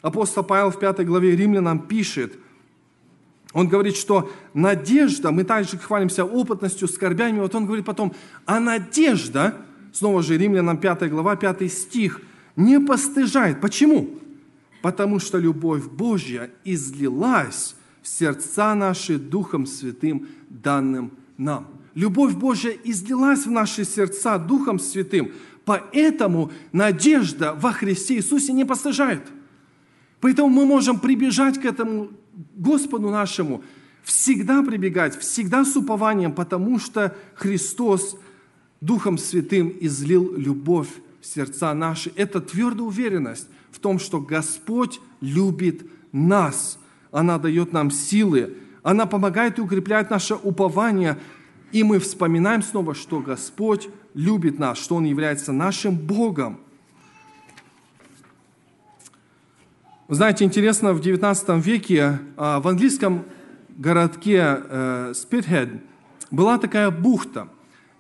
Апостол 0.02 0.42
Павел 0.44 0.70
в 0.70 0.78
5 0.78 1.04
главе 1.04 1.36
Римлянам 1.36 1.80
пишет, 1.80 2.38
он 3.52 3.68
говорит, 3.68 3.96
что 3.96 4.30
надежда, 4.54 5.32
мы 5.32 5.44
также 5.44 5.76
хвалимся 5.76 6.24
опытностью, 6.24 6.88
скорбями, 6.88 7.40
вот 7.40 7.54
он 7.54 7.66
говорит 7.66 7.84
потом, 7.84 8.14
а 8.46 8.60
надежда, 8.60 9.56
снова 9.92 10.22
же 10.22 10.38
Римлянам 10.38 10.78
5 10.78 11.10
глава, 11.10 11.36
5 11.36 11.70
стих, 11.70 12.20
не 12.56 12.78
постыжает. 12.80 13.60
Почему? 13.60 14.18
Потому 14.82 15.18
что 15.18 15.38
любовь 15.38 15.84
Божья 15.86 16.50
излилась 16.64 17.74
в 18.02 18.08
сердца 18.08 18.74
наши 18.74 19.18
Духом 19.18 19.66
Святым, 19.66 20.28
данным 20.48 21.12
нам. 21.36 21.79
Любовь 22.00 22.34
Божья 22.34 22.70
излилась 22.70 23.44
в 23.44 23.50
наши 23.50 23.84
сердца 23.84 24.38
Духом 24.38 24.78
Святым. 24.78 25.32
Поэтому 25.66 26.50
надежда 26.72 27.52
во 27.52 27.72
Христе 27.72 28.14
Иисусе 28.14 28.54
не 28.54 28.64
постыжает. 28.64 29.20
Поэтому 30.22 30.48
мы 30.48 30.64
можем 30.64 30.98
прибежать 30.98 31.60
к 31.60 31.66
этому 31.66 32.08
Господу 32.54 33.10
нашему, 33.10 33.62
всегда 34.02 34.62
прибегать, 34.62 35.18
всегда 35.18 35.62
с 35.62 35.76
упованием, 35.76 36.32
потому 36.32 36.78
что 36.78 37.14
Христос 37.34 38.16
Духом 38.80 39.18
Святым 39.18 39.70
излил 39.78 40.34
любовь 40.34 40.88
в 41.20 41.26
сердца 41.26 41.74
наши. 41.74 42.10
Это 42.16 42.40
твердая 42.40 42.86
уверенность 42.86 43.48
в 43.70 43.78
том, 43.78 43.98
что 43.98 44.22
Господь 44.22 45.00
любит 45.20 45.82
нас. 46.12 46.78
Она 47.12 47.38
дает 47.38 47.74
нам 47.74 47.90
силы, 47.90 48.56
она 48.82 49.04
помогает 49.04 49.58
и 49.58 49.60
укрепляет 49.60 50.08
наше 50.08 50.34
упование, 50.34 51.18
и 51.72 51.82
мы 51.82 51.98
вспоминаем 51.98 52.62
снова, 52.62 52.94
что 52.94 53.20
Господь 53.20 53.88
любит 54.14 54.58
нас, 54.58 54.78
что 54.78 54.96
Он 54.96 55.04
является 55.04 55.52
нашим 55.52 55.96
Богом. 55.96 56.60
Вы 60.08 60.16
знаете, 60.16 60.44
интересно, 60.44 60.92
в 60.92 61.00
19 61.00 61.64
веке 61.64 62.18
а, 62.36 62.60
в 62.60 62.66
английском 62.66 63.24
городке 63.68 64.58
Спирхед 65.14 65.68
э, 65.68 65.78
была 66.30 66.58
такая 66.58 66.90
бухта, 66.90 67.48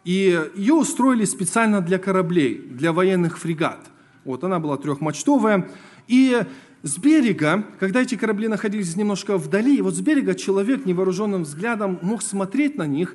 и 0.04 0.40
ее 0.56 0.74
устроили 0.74 1.24
специально 1.24 1.80
для 1.80 1.98
кораблей, 1.98 2.58
для 2.58 2.92
военных 2.92 3.38
фрегат. 3.38 3.90
Вот 4.24 4.42
она 4.44 4.58
была 4.58 4.76
трехмачтовая, 4.76 5.70
и 6.08 6.42
с 6.82 6.98
берега, 6.98 7.64
когда 7.78 8.02
эти 8.02 8.16
корабли 8.16 8.48
находились 8.48 8.96
немножко 8.96 9.36
вдали, 9.36 9.80
вот 9.80 9.94
с 9.94 10.00
берега 10.00 10.34
человек 10.34 10.86
невооруженным 10.86 11.44
взглядом 11.44 11.98
мог 12.02 12.22
смотреть 12.22 12.76
на 12.76 12.86
них, 12.86 13.14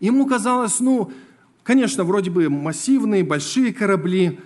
ему 0.00 0.26
казалось, 0.26 0.80
ну, 0.80 1.12
конечно, 1.62 2.04
вроде 2.04 2.30
бы 2.30 2.48
массивные, 2.48 3.24
большие 3.24 3.72
корабли, 3.72 4.40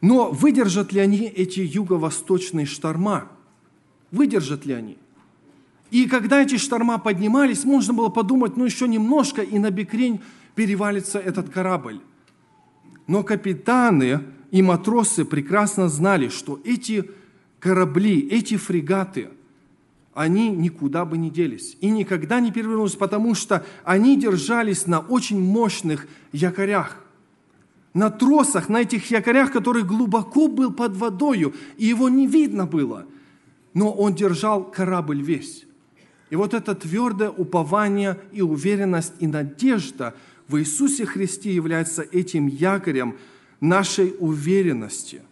но 0.00 0.30
выдержат 0.30 0.92
ли 0.92 1.00
они 1.00 1.24
эти 1.24 1.60
юго-восточные 1.60 2.66
шторма? 2.66 3.28
Выдержат 4.10 4.66
ли 4.66 4.74
они? 4.74 4.98
И 5.90 6.06
когда 6.06 6.42
эти 6.42 6.56
шторма 6.56 6.98
поднимались, 6.98 7.64
можно 7.64 7.94
было 7.94 8.08
подумать, 8.08 8.56
ну 8.56 8.64
еще 8.64 8.88
немножко, 8.88 9.42
и 9.42 9.58
на 9.58 9.70
бекрень 9.70 10.20
перевалится 10.54 11.18
этот 11.18 11.50
корабль. 11.50 12.00
Но 13.06 13.22
капитаны 13.22 14.20
и 14.50 14.62
матросы 14.62 15.24
прекрасно 15.24 15.88
знали, 15.88 16.28
что 16.28 16.60
эти 16.64 17.10
корабли, 17.60 18.20
эти 18.28 18.56
фрегаты, 18.56 19.30
они 20.14 20.50
никуда 20.50 21.04
бы 21.04 21.18
не 21.18 21.30
делись 21.30 21.76
и 21.80 21.90
никогда 21.90 22.40
не 22.40 22.52
перевернулись, 22.52 22.94
потому 22.94 23.34
что 23.34 23.64
они 23.84 24.18
держались 24.18 24.86
на 24.86 25.00
очень 25.00 25.40
мощных 25.40 26.06
якорях 26.32 27.04
на 27.94 28.10
тросах, 28.10 28.68
на 28.68 28.82
этих 28.82 29.10
якорях, 29.10 29.52
который 29.52 29.84
глубоко 29.84 30.48
был 30.48 30.72
под 30.72 30.96
водою, 30.96 31.54
и 31.78 31.86
его 31.86 32.08
не 32.08 32.26
видно 32.26 32.66
было. 32.66 33.06
Но 33.72 33.92
он 33.92 34.14
держал 34.14 34.64
корабль 34.64 35.22
весь. 35.22 35.64
И 36.30 36.36
вот 36.36 36.54
это 36.54 36.74
твердое 36.74 37.30
упование 37.30 38.18
и 38.32 38.42
уверенность 38.42 39.14
и 39.20 39.26
надежда 39.28 40.14
в 40.48 40.58
Иисусе 40.58 41.06
Христе 41.06 41.54
является 41.54 42.02
этим 42.02 42.48
якорем 42.48 43.16
нашей 43.60 44.14
уверенности. 44.18 45.22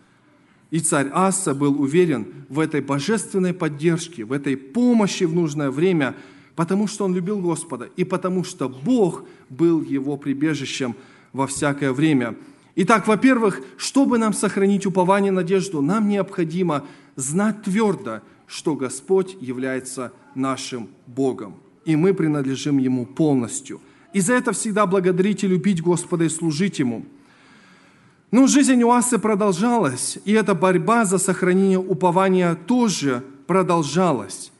И 0.72 0.80
царь 0.80 1.08
Аса 1.12 1.54
был 1.54 1.80
уверен 1.80 2.26
в 2.48 2.58
этой 2.58 2.80
божественной 2.80 3.54
поддержке, 3.54 4.24
в 4.24 4.32
этой 4.32 4.56
помощи 4.56 5.22
в 5.22 5.32
нужное 5.32 5.70
время, 5.70 6.16
потому 6.56 6.88
что 6.88 7.04
он 7.04 7.14
любил 7.14 7.38
Господа 7.38 7.88
и 7.96 8.02
потому 8.02 8.42
что 8.42 8.68
Бог 8.68 9.24
был 9.48 9.82
его 9.82 10.16
прибежищем 10.16 10.96
во 11.32 11.46
всякое 11.46 11.92
время– 11.92 12.34
Итак, 12.74 13.06
во-первых, 13.06 13.60
чтобы 13.76 14.16
нам 14.16 14.32
сохранить 14.32 14.86
упование, 14.86 15.30
надежду, 15.30 15.82
нам 15.82 16.08
необходимо 16.08 16.86
знать 17.16 17.62
твердо, 17.62 18.20
что 18.46 18.74
Господь 18.76 19.36
является 19.40 20.12
нашим 20.34 20.88
Богом, 21.06 21.56
и 21.84 21.96
мы 21.96 22.14
принадлежим 22.14 22.78
Ему 22.78 23.04
полностью. 23.04 23.80
И 24.14 24.20
за 24.20 24.34
это 24.34 24.52
всегда 24.52 24.86
благодарить 24.86 25.44
и 25.44 25.48
любить 25.48 25.82
Господа 25.82 26.24
и 26.24 26.30
служить 26.30 26.78
Ему. 26.78 27.04
Но 28.32 28.48
жизнь 28.48 28.82
Уасы 28.82 29.18
продолжалась, 29.18 30.18
и 30.24 30.32
эта 30.32 30.56
борьба 30.56 31.04
за 31.04 31.18
сохранение 31.18 31.78
упования 31.78 32.56
тоже 32.56 33.22
продолжалась. 33.46 34.50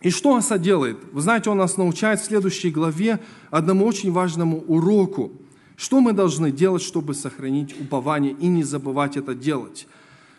И 0.00 0.10
что 0.10 0.34
Аса 0.34 0.56
делает? 0.56 0.96
Вы 1.12 1.20
знаете, 1.20 1.50
он 1.50 1.58
нас 1.58 1.76
научает 1.76 2.20
в 2.20 2.24
следующей 2.24 2.70
главе 2.70 3.20
одному 3.50 3.84
очень 3.84 4.10
важному 4.10 4.56
уроку– 4.66 5.32
что 5.82 6.00
мы 6.00 6.12
должны 6.12 6.52
делать, 6.52 6.82
чтобы 6.82 7.12
сохранить 7.12 7.74
упование 7.80 8.36
и 8.38 8.46
не 8.46 8.62
забывать 8.62 9.16
это 9.16 9.34
делать? 9.34 9.88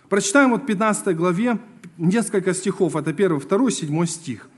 Прочитаем 0.07 0.51
вот 0.51 0.65
15 0.65 1.15
главе 1.17 1.59
несколько 1.97 2.53
стихов, 2.53 2.95
это 2.95 3.09
1, 3.09 3.39
2, 3.39 3.71
7 3.71 4.05
стих. 4.05 4.49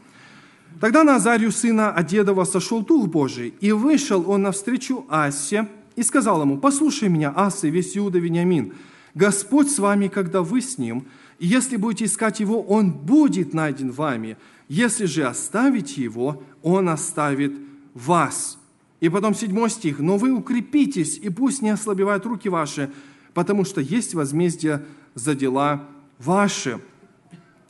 «Тогда 0.79 1.03
на 1.03 1.15
Азарию 1.15 1.51
сына 1.51 1.91
Одедова 1.91 2.43
сошел 2.43 2.83
Дух 2.83 3.07
Божий, 3.07 3.55
и 3.61 3.71
вышел 3.71 4.29
он 4.29 4.43
навстречу 4.43 5.07
Асе 5.09 5.67
и 5.95 6.03
сказал 6.03 6.41
ему, 6.41 6.57
«Послушай 6.57 7.09
меня, 7.09 7.33
Аса, 7.35 7.67
весь 7.67 7.97
Иуда 7.97 8.19
Вениамин, 8.19 8.73
Господь 9.13 9.69
с 9.69 9.79
вами, 9.79 10.07
когда 10.07 10.41
вы 10.41 10.61
с 10.61 10.77
ним, 10.77 11.07
и 11.39 11.47
если 11.47 11.77
будете 11.77 12.05
искать 12.05 12.39
его, 12.39 12.61
он 12.61 12.91
будет 12.91 13.53
найден 13.53 13.91
вами, 13.91 14.37
если 14.67 15.05
же 15.05 15.23
оставите 15.23 16.01
его, 16.01 16.43
он 16.61 16.89
оставит 16.89 17.53
вас». 17.93 18.57
И 19.01 19.09
потом 19.09 19.35
седьмой 19.35 19.69
стих. 19.69 19.99
«Но 19.99 20.17
вы 20.17 20.31
укрепитесь, 20.31 21.17
и 21.17 21.29
пусть 21.29 21.61
не 21.61 21.69
ослабевают 21.69 22.25
руки 22.25 22.49
ваши, 22.49 22.91
потому 23.33 23.65
что 23.65 23.81
есть 23.81 24.13
возмездие 24.13 24.85
за 25.13 25.35
дела 25.35 25.87
ваши». 26.19 26.79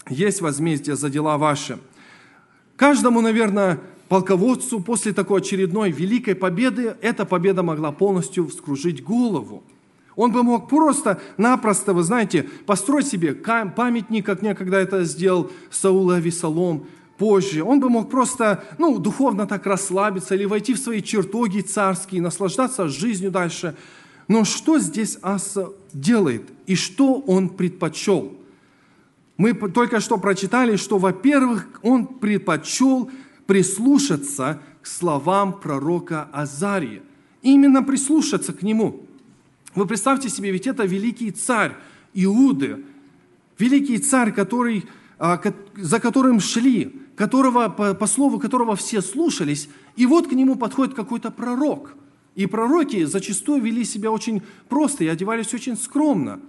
Есть 0.09 0.41
возмездие 0.41 0.95
за 0.95 1.09
дела 1.09 1.37
ваши. 1.37 1.79
Каждому, 2.75 3.21
наверное, 3.21 3.79
полководцу 4.09 4.79
после 4.79 5.13
такой 5.13 5.41
очередной 5.41 5.91
великой 5.91 6.35
победы 6.35 6.95
эта 7.01 7.25
победа 7.25 7.63
могла 7.63 7.91
полностью 7.91 8.47
вскружить 8.47 9.03
голову. 9.03 9.63
Он 10.15 10.31
бы 10.31 10.43
мог 10.43 10.69
просто-напросто, 10.69 11.93
вы 11.93 12.03
знаете, 12.03 12.43
построить 12.65 13.07
себе 13.07 13.33
памятник, 13.33 14.25
как 14.25 14.41
некогда 14.41 14.77
это 14.77 15.03
сделал 15.03 15.51
Саул 15.69 16.11
Авесолом, 16.11 16.87
позже. 17.17 17.63
Он 17.63 17.79
бы 17.79 17.89
мог 17.89 18.09
просто, 18.09 18.63
ну, 18.77 18.97
духовно 18.97 19.47
так 19.47 19.65
расслабиться 19.65 20.35
или 20.35 20.45
войти 20.45 20.73
в 20.73 20.79
свои 20.79 21.01
чертоги 21.01 21.61
царские, 21.61 22.21
наслаждаться 22.21 22.87
жизнью 22.87 23.31
дальше. 23.31 23.75
Но 24.27 24.43
что 24.43 24.79
здесь 24.79 25.17
Аса 25.21 25.69
делает 25.93 26.43
и 26.65 26.75
что 26.75 27.15
он 27.15 27.49
предпочел? 27.49 28.33
Мы 29.37 29.53
только 29.53 29.99
что 29.99 30.17
прочитали, 30.17 30.77
что, 30.77 30.97
во-первых, 30.97 31.67
он 31.83 32.07
предпочел 32.07 33.11
прислушаться 33.45 34.61
к 34.81 34.87
словам 34.87 35.59
пророка 35.59 36.29
Азария. 36.31 37.01
Именно 37.41 37.83
прислушаться 37.83 38.53
к 38.53 38.61
нему. 38.61 39.05
Вы 39.73 39.85
представьте 39.85 40.29
себе, 40.29 40.51
ведь 40.51 40.67
это 40.67 40.85
великий 40.85 41.31
царь 41.31 41.73
Иуды, 42.13 42.83
великий 43.59 43.97
царь, 43.97 44.31
который, 44.31 44.85
а, 45.19 45.41
за 45.75 45.99
которым 45.99 46.39
шли 46.39 47.01
которого, 47.15 47.69
по, 47.69 48.07
слову 48.07 48.39
которого 48.39 48.75
все 48.75 49.01
слушались, 49.01 49.69
и 49.95 50.05
вот 50.05 50.27
к 50.27 50.33
нему 50.33 50.55
подходит 50.55 50.93
какой-то 50.93 51.31
пророк. 51.31 51.95
И 52.35 52.45
пророки 52.45 53.05
зачастую 53.05 53.61
вели 53.61 53.85
себя 53.85 54.11
очень 54.11 54.41
просто 54.67 55.05
и 55.05 55.07
одевались 55.07 55.53
очень 55.53 55.77
скромно. 55.77 56.41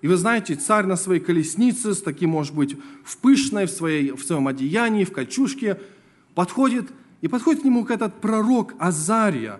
И 0.00 0.06
вы 0.06 0.16
знаете, 0.16 0.54
царь 0.54 0.86
на 0.86 0.96
своей 0.96 1.20
колеснице, 1.20 1.92
с 1.92 2.00
таким, 2.00 2.30
может 2.30 2.54
быть, 2.54 2.76
в 3.04 3.18
пышной, 3.18 3.66
в, 3.66 3.70
своей, 3.70 4.12
в 4.12 4.22
своем 4.22 4.46
одеянии, 4.46 5.02
в 5.02 5.12
кольчужке, 5.12 5.80
подходит, 6.38 6.92
и 7.20 7.26
подходит 7.26 7.62
к 7.62 7.64
нему 7.64 7.84
этот 7.84 8.20
пророк 8.20 8.72
Азария. 8.78 9.58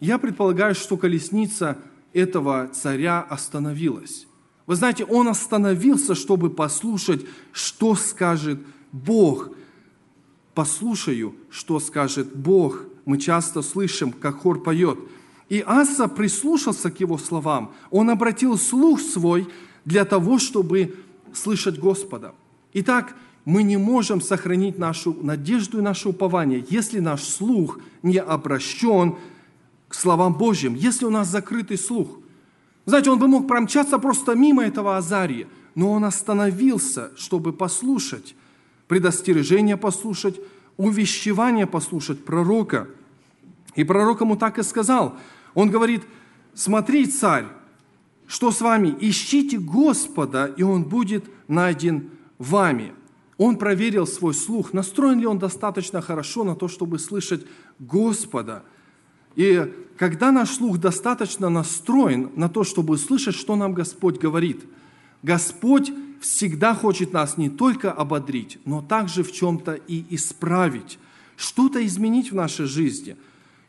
Я 0.00 0.16
предполагаю, 0.16 0.74
что 0.74 0.96
колесница 0.96 1.76
этого 2.14 2.68
царя 2.68 3.20
остановилась. 3.20 4.26
Вы 4.64 4.76
знаете, 4.76 5.04
он 5.04 5.28
остановился, 5.28 6.14
чтобы 6.14 6.48
послушать, 6.48 7.26
что 7.52 7.94
скажет 7.94 8.58
Бог– 8.90 9.50
послушаю, 10.54 11.34
что 11.50 11.78
скажет 11.78 12.34
Бог. 12.34 12.84
Мы 13.04 13.18
часто 13.18 13.60
слышим, 13.60 14.10
как 14.10 14.38
хор 14.38 14.62
поет. 14.62 14.98
И 15.50 15.62
Аса 15.66 16.08
прислушался 16.08 16.90
к 16.90 17.00
его 17.00 17.18
словам. 17.18 17.74
Он 17.90 18.08
обратил 18.08 18.56
слух 18.56 19.00
свой 19.00 19.46
для 19.84 20.06
того, 20.06 20.38
чтобы 20.38 20.96
слышать 21.34 21.78
Господа. 21.78 22.34
Итак, 22.72 23.14
мы 23.44 23.62
не 23.62 23.76
можем 23.76 24.20
сохранить 24.20 24.78
нашу 24.78 25.14
надежду 25.22 25.78
и 25.78 25.82
наше 25.82 26.08
упование, 26.08 26.64
если 26.68 26.98
наш 26.98 27.22
слух 27.22 27.78
не 28.02 28.18
обращен 28.18 29.16
к 29.88 29.94
словам 29.94 30.34
Божьим, 30.34 30.74
если 30.74 31.04
у 31.04 31.10
нас 31.10 31.28
закрытый 31.28 31.78
слух. 31.78 32.18
Знаете, 32.86 33.10
он 33.10 33.18
бы 33.18 33.28
мог 33.28 33.46
промчаться 33.46 33.98
просто 33.98 34.34
мимо 34.34 34.64
этого 34.64 34.96
Азарии, 34.96 35.46
но 35.74 35.92
он 35.92 36.04
остановился, 36.04 37.10
чтобы 37.16 37.52
послушать, 37.52 38.34
предостережение 38.88 39.76
послушать, 39.76 40.40
увещевание 40.76 41.66
послушать 41.66 42.24
пророка. 42.24 42.88
И 43.74 43.84
пророк 43.84 44.20
ему 44.20 44.36
так 44.36 44.58
и 44.58 44.62
сказал. 44.62 45.16
Он 45.54 45.70
говорит, 45.70 46.02
смотри, 46.54 47.06
царь, 47.06 47.46
что 48.26 48.50
с 48.50 48.60
вами? 48.60 48.94
Ищите 49.00 49.58
Господа, 49.58 50.46
и 50.46 50.62
Он 50.62 50.84
будет 50.84 51.24
найден 51.48 52.10
вами. 52.38 52.92
Он 53.36 53.56
проверил 53.56 54.06
свой 54.06 54.34
слух, 54.34 54.72
настроен 54.72 55.20
ли 55.20 55.26
он 55.26 55.38
достаточно 55.38 56.00
хорошо 56.00 56.44
на 56.44 56.54
то, 56.54 56.68
чтобы 56.68 56.98
слышать 56.98 57.46
Господа. 57.78 58.62
И 59.34 59.72
когда 59.96 60.30
наш 60.30 60.50
слух 60.50 60.78
достаточно 60.78 61.48
настроен 61.48 62.30
на 62.36 62.48
то, 62.48 62.62
чтобы 62.62 62.96
слышать, 62.98 63.34
что 63.34 63.56
нам 63.56 63.74
Господь 63.74 64.20
говорит, 64.20 64.64
Господь 65.22 65.92
всегда 66.20 66.74
хочет 66.74 67.12
нас 67.12 67.36
не 67.36 67.50
только 67.50 67.90
ободрить, 67.90 68.58
но 68.64 68.80
также 68.82 69.24
в 69.24 69.32
чем-то 69.32 69.74
и 69.74 70.04
исправить, 70.10 70.98
что-то 71.36 71.84
изменить 71.84 72.30
в 72.30 72.34
нашей 72.34 72.66
жизни. 72.66 73.16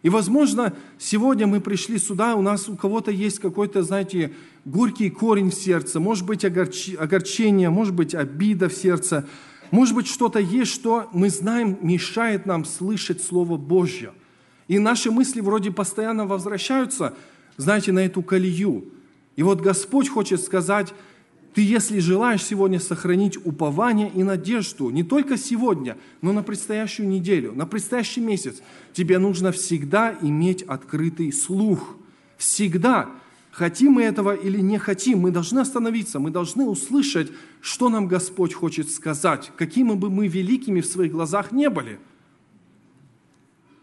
И, 0.03 0.09
возможно, 0.09 0.75
сегодня 0.99 1.47
мы 1.47 1.59
пришли 1.59 1.97
сюда, 1.97 2.35
у 2.35 2.43
нас 2.43 2.69
у 2.69 2.75
кого-то 2.75 3.09
есть 3.09 3.39
какой-то, 3.39 3.81
знаете, 3.81 4.33
горький 4.63 5.09
корень 5.09 5.49
в 5.49 5.55
сердце, 5.55 5.99
может 5.99 6.27
быть, 6.27 6.45
огорчение, 6.45 7.71
может 7.71 7.95
быть, 7.95 8.13
обида 8.13 8.69
в 8.69 8.73
сердце, 8.73 9.27
может 9.71 9.95
быть, 9.95 10.07
что-то 10.07 10.39
есть, 10.39 10.71
что 10.71 11.09
мы 11.13 11.29
знаем, 11.29 11.77
мешает 11.81 12.45
нам 12.45 12.65
слышать 12.65 13.23
Слово 13.23 13.57
Божье. 13.57 14.11
И 14.67 14.79
наши 14.79 15.11
мысли 15.11 15.41
вроде 15.41 15.71
постоянно 15.71 16.25
возвращаются, 16.25 17.13
знаете, 17.57 17.91
на 17.91 17.99
эту 17.99 18.21
колею. 18.21 18.85
И 19.35 19.43
вот 19.43 19.61
Господь 19.61 20.09
хочет 20.09 20.41
сказать, 20.41 20.93
ты, 21.53 21.61
если 21.61 21.99
желаешь 21.99 22.43
сегодня 22.43 22.81
сохранить 22.81 23.37
упование 23.37 24.11
и 24.13 24.23
надежду, 24.23 24.89
не 24.89 25.03
только 25.03 25.37
сегодня, 25.37 25.97
но 26.21 26.33
на 26.33 26.43
предстоящую 26.43 27.07
неделю, 27.07 27.53
на 27.53 27.65
предстоящий 27.65 28.19
месяц, 28.19 28.61
тебе 28.91 29.19
нужно 29.19 29.53
всегда 29.53 30.17
иметь 30.21 30.63
открытый 30.63 31.31
слух. 31.31 31.95
Всегда. 32.37 33.09
Хотим 33.55 33.93
мы 33.93 34.03
этого 34.03 34.35
или 34.35 34.59
не 34.59 34.77
хотим, 34.77 35.19
мы 35.19 35.31
должны 35.31 35.59
остановиться, 35.59 36.19
мы 36.19 36.29
должны 36.29 36.65
услышать, 36.65 37.31
что 37.61 37.87
нам 37.87 38.07
Господь 38.07 38.53
хочет 38.53 38.91
сказать, 38.91 39.51
какими 39.55 39.93
бы 39.93 40.09
мы 40.09 40.27
великими 40.27 40.81
в 40.81 40.85
своих 40.85 41.13
глазах 41.13 41.53
не 41.53 41.69
были. 41.69 41.99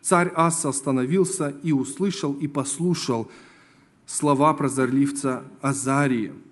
Царь 0.02 0.30
Аса 0.34 0.68
остановился 0.68 1.54
и 1.62 1.72
услышал 1.72 2.34
и 2.34 2.48
послушал 2.48 3.30
слова 4.04 4.52
прозорливца 4.52 5.44
Азарии– 5.62 6.32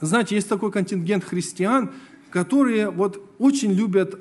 знаете, 0.00 0.34
есть 0.34 0.48
такой 0.48 0.70
контингент 0.70 1.24
христиан, 1.24 1.90
которые 2.30 2.90
вот 2.90 3.22
очень 3.38 3.72
любят 3.72 4.18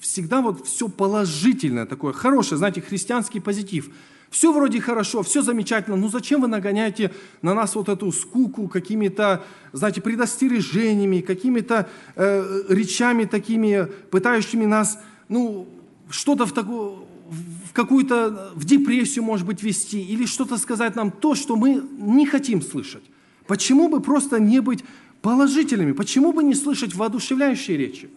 всегда 0.00 0.40
вот 0.40 0.66
все 0.66 0.88
положительное 0.88 1.86
такое, 1.86 2.12
хорошее, 2.12 2.58
знаете, 2.58 2.80
христианский 2.80 3.40
позитив. 3.40 3.90
Все 4.30 4.52
вроде 4.52 4.80
хорошо, 4.80 5.22
все 5.22 5.40
замечательно, 5.40 5.96
но 5.96 6.08
зачем 6.08 6.42
вы 6.42 6.48
нагоняете 6.48 7.12
на 7.40 7.54
нас 7.54 7.74
вот 7.74 7.88
эту 7.88 8.12
скуку 8.12 8.68
какими-то, 8.68 9.44
знаете, 9.72 10.02
предостережениями, 10.02 11.20
какими-то 11.20 11.88
э, 12.14 12.62
речами 12.68 13.24
такими, 13.24 13.88
пытающими 14.10 14.66
нас, 14.66 14.98
ну, 15.28 15.66
что-то 16.10 16.44
в 16.44 16.52
такую, 16.52 17.06
в 17.30 17.72
какую-то, 17.72 18.52
в 18.54 18.64
депрессию, 18.66 19.24
может 19.24 19.46
быть, 19.46 19.62
вести, 19.62 20.02
или 20.02 20.26
что-то 20.26 20.58
сказать 20.58 20.94
нам 20.94 21.10
то, 21.10 21.34
что 21.34 21.56
мы 21.56 21.82
не 21.98 22.26
хотим 22.26 22.60
слышать. 22.60 23.04
Почему 23.46 23.88
бы 23.88 24.00
просто 24.00 24.38
не 24.38 24.60
быть 24.60 24.84
положительными. 25.22 25.92
Почему 25.92 26.32
бы 26.32 26.42
не 26.42 26.54
слышать 26.54 26.94
воодушевляющие 26.94 27.76
речи? 27.76 28.08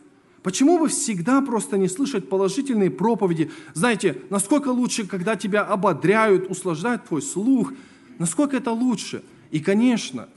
Почему 0.43 0.79
бы 0.79 0.87
всегда 0.87 1.41
просто 1.41 1.77
не 1.77 1.87
слышать 1.87 2.27
положительные 2.27 2.89
проповеди? 2.89 3.51
Знаете, 3.73 4.17
насколько 4.29 4.69
лучше, 4.69 5.05
когда 5.05 5.35
тебя 5.35 5.63
ободряют, 5.63 6.49
услаждают 6.49 7.05
твой 7.05 7.21
слух, 7.21 7.73
насколько 8.17 8.57
это 8.57 8.71
лучше? 8.71 9.23
И, 9.51 9.59
конечно, 9.59 10.29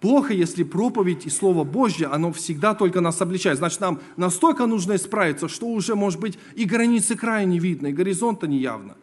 плохо, 0.00 0.34
если 0.34 0.62
проповедь 0.62 1.24
и 1.24 1.30
Слово 1.30 1.64
Божье, 1.64 2.08
оно 2.08 2.32
всегда 2.32 2.74
только 2.74 3.00
нас 3.00 3.20
обличает. 3.22 3.56
Значит, 3.56 3.80
нам 3.80 4.00
настолько 4.16 4.66
нужно 4.66 4.96
исправиться, 4.96 5.48
что 5.48 5.68
уже, 5.68 5.94
может 5.94 6.20
быть, 6.20 6.38
и 6.54 6.64
границы 6.64 7.16
края 7.16 7.46
не 7.46 7.58
видно, 7.58 7.86
и 7.86 7.92
горизонта 7.92 8.46
не 8.46 8.58
явно. 8.58 8.96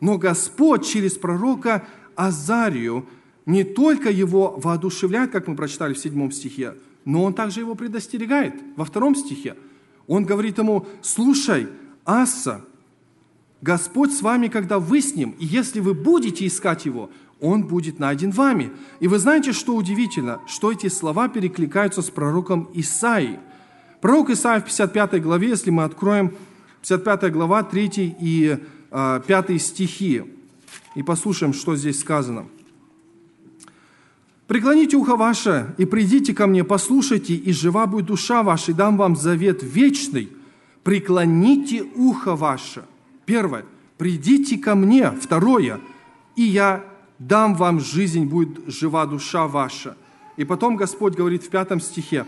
Но 0.00 0.18
Господь 0.18 0.86
через 0.86 1.12
пророка 1.12 1.86
Азарию 2.16 3.08
не 3.46 3.64
только 3.64 4.10
его 4.10 4.60
воодушевляет, 4.62 5.30
как 5.30 5.46
мы 5.48 5.56
прочитали 5.56 5.94
в 5.94 5.98
седьмом 5.98 6.32
стихе, 6.32 6.74
но 7.08 7.24
он 7.24 7.32
также 7.32 7.60
его 7.60 7.74
предостерегает 7.74 8.54
во 8.76 8.84
втором 8.84 9.14
стихе. 9.14 9.56
Он 10.06 10.26
говорит 10.26 10.58
ему, 10.58 10.86
слушай, 11.00 11.66
Аса, 12.04 12.62
Господь 13.62 14.12
с 14.12 14.20
вами, 14.20 14.48
когда 14.48 14.78
вы 14.78 15.00
с 15.00 15.14
Ним, 15.14 15.34
и 15.38 15.46
если 15.46 15.80
вы 15.80 15.94
будете 15.94 16.46
искать 16.46 16.84
Его, 16.84 17.08
Он 17.40 17.66
будет 17.66 17.98
найден 17.98 18.30
вами. 18.30 18.72
И 19.00 19.08
вы 19.08 19.18
знаете, 19.18 19.52
что 19.52 19.74
удивительно, 19.74 20.42
что 20.46 20.70
эти 20.70 20.88
слова 20.88 21.30
перекликаются 21.30 22.02
с 22.02 22.10
пророком 22.10 22.68
Исаи. 22.74 23.40
Пророк 24.02 24.28
Исаия 24.28 24.60
в 24.60 24.66
55 24.66 25.22
главе, 25.22 25.48
если 25.48 25.70
мы 25.70 25.84
откроем 25.84 26.34
55 26.82 27.32
глава, 27.32 27.62
3 27.62 28.16
и 28.20 28.58
5 28.90 29.30
а, 29.30 29.58
стихи, 29.58 30.24
и 30.94 31.02
послушаем, 31.02 31.54
что 31.54 31.74
здесь 31.74 32.00
сказано– 32.00 32.48
Преклоните 34.48 34.96
ухо 34.96 35.16
ваше 35.16 35.74
и 35.76 35.84
придите 35.84 36.34
ко 36.34 36.46
мне, 36.46 36.64
послушайте, 36.64 37.34
и 37.34 37.52
жива 37.52 37.86
будет 37.86 38.06
душа 38.06 38.42
ваша, 38.42 38.70
и 38.70 38.74
дам 38.74 38.96
вам 38.96 39.14
завет 39.14 39.62
вечный. 39.62 40.30
Преклоните 40.82 41.84
ухо 41.94 42.34
ваше. 42.34 42.84
Первое. 43.26 43.66
Придите 43.98 44.56
ко 44.56 44.74
мне. 44.74 45.10
Второе. 45.10 45.80
И 46.34 46.42
я 46.42 46.82
дам 47.18 47.56
вам 47.56 47.78
жизнь, 47.78 48.24
будет 48.24 48.60
жива 48.66 49.04
душа 49.04 49.46
ваша. 49.46 49.98
И 50.38 50.44
потом 50.44 50.76
Господь 50.76 51.14
говорит 51.14 51.42
в 51.42 51.50
пятом 51.50 51.78
стихе, 51.78 52.24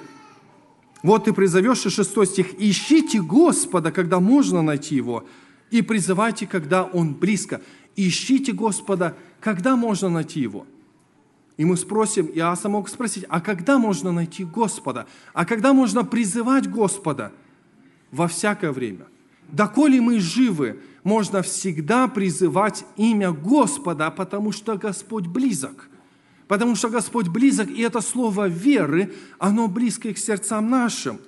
вот 1.03 1.25
ты 1.25 1.33
призовешь, 1.33 1.87
и 1.87 1.89
шестой 1.89 2.27
стих, 2.27 2.49
ищите 2.59 3.23
Господа, 3.23 3.93
когда 3.93 4.21
можно 4.21 4.61
найти 4.61 4.95
Его, 4.95 5.25
и 5.71 5.81
призывайте, 5.81 6.47
когда 6.47 6.85
Он 6.85 7.15
близко. 7.15 7.63
Ищите 7.97 8.53
Господа, 8.53 9.17
когда 9.41 9.75
можно 9.75 10.11
найти 10.11 10.41
Его– 10.41 10.67
и 11.61 11.65
мы 11.67 11.77
спросим, 11.77 12.25
и 12.25 12.39
Аса 12.41 12.71
мог 12.71 12.89
спросить, 12.89 13.27
а 13.29 13.39
когда 13.43 13.77
можно 13.77 14.13
найти 14.13 14.47
Господа? 14.47 15.07
А 15.35 15.45
когда 15.45 15.75
можно 15.75 16.07
призывать 16.07 16.67
Господа? 16.71 17.33
Во 18.11 18.29
всякое 18.29 18.73
время. 18.73 19.05
Доколе 19.47 20.01
мы 20.01 20.21
живы, 20.21 20.81
можно 21.05 21.43
всегда 21.43 22.09
призывать 22.09 22.87
имя 22.97 23.31
Господа, 23.31 24.11
потому 24.11 24.53
что 24.53 24.79
Господь 24.79 25.27
близок. 25.27 25.91
Потому 26.49 26.77
что 26.77 26.89
Господь 26.89 27.29
близок, 27.29 27.69
и 27.69 27.83
это 27.83 28.01
слово 28.01 28.49
веры, 28.49 29.13
оно 29.39 29.69
близко 29.69 30.15
к 30.15 30.17
сердцам 30.17 30.71
нашим. 30.71 31.19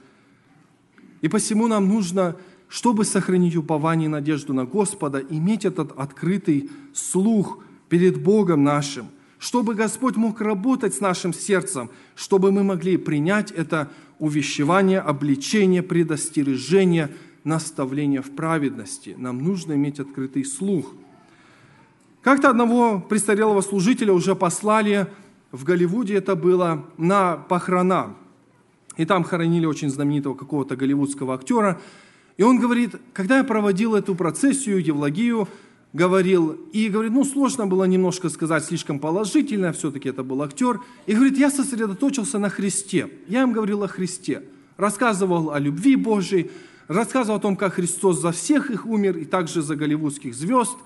И 1.21 1.29
посему 1.29 1.66
нам 1.66 1.88
нужно, 1.88 2.37
чтобы 2.71 3.05
сохранить 3.05 3.55
упование 3.55 4.07
и 4.07 4.09
надежду 4.09 4.55
на 4.55 4.64
Господа, 4.64 5.18
иметь 5.18 5.66
этот 5.66 5.92
открытый 5.92 6.71
слух 6.95 7.62
перед 7.90 8.23
Богом 8.23 8.64
нашим– 8.64 9.09
чтобы 9.42 9.74
Господь 9.74 10.14
мог 10.14 10.40
работать 10.40 10.94
с 10.94 11.00
нашим 11.00 11.35
сердцем, 11.35 11.90
чтобы 12.14 12.52
мы 12.52 12.62
могли 12.62 12.96
принять 12.96 13.50
это 13.50 13.90
увещевание, 14.20 15.00
обличение, 15.00 15.83
предостережение, 15.83 17.11
наставление 17.42 18.22
в 18.22 18.31
праведности. 18.31 19.16
Нам 19.18 19.42
нужно 19.42 19.72
иметь 19.72 19.98
открытый 19.98 20.44
слух. 20.44 20.87
Как-то 22.22 22.50
одного 22.50 23.00
престарелого 23.00 23.62
служителя 23.62 24.12
уже 24.12 24.37
послали 24.37 25.09
в 25.50 25.64
Голливуде, 25.64 26.14
это 26.14 26.37
было 26.37 26.87
на 26.96 27.35
похорона. 27.35 28.14
И 28.96 29.05
там 29.05 29.24
хоронили 29.24 29.66
очень 29.66 29.90
знаменитого 29.90 30.35
какого-то 30.35 30.76
голливудского 30.76 31.35
актера. 31.35 31.81
И 32.37 32.44
он 32.44 32.61
говорит, 32.61 32.94
когда 33.12 33.38
я 33.38 33.44
проводил 33.44 33.96
эту 33.96 34.14
процессию, 34.14 34.81
Евлогию, 34.81 35.48
говорил, 35.92 36.52
и 36.72 36.88
говорит, 36.88 37.12
ну, 37.12 37.24
сложно 37.24 37.66
было 37.66 37.85
немножко 37.85 38.28
сказать 38.28 38.64
слишком 38.64 38.98
положительно, 38.98 39.72
все-таки 39.72 40.09
это 40.09 40.22
был 40.22 40.42
актер. 40.42 40.81
И 41.07 41.14
говорит, 41.14 41.37
я 41.38 41.50
сосредоточился 41.50 42.38
на 42.38 42.48
Христе. 42.48 43.11
Я 43.28 43.42
им 43.42 43.52
говорил 43.52 43.83
о 43.83 43.88
Христе. 43.88 44.42
Рассказывал 44.76 45.50
о 45.50 45.59
любви 45.59 45.96
Божьей, 45.96 46.50
рассказывал 46.88 47.38
о 47.38 47.42
том, 47.42 47.57
как 47.57 47.74
Христос 47.74 48.20
за 48.20 48.33
всех 48.33 48.70
их 48.70 48.87
умер, 48.87 49.18
и 49.18 49.24
также 49.24 49.62
за 49.62 49.76
голливудских 49.76 50.35
звезд. 50.35 50.76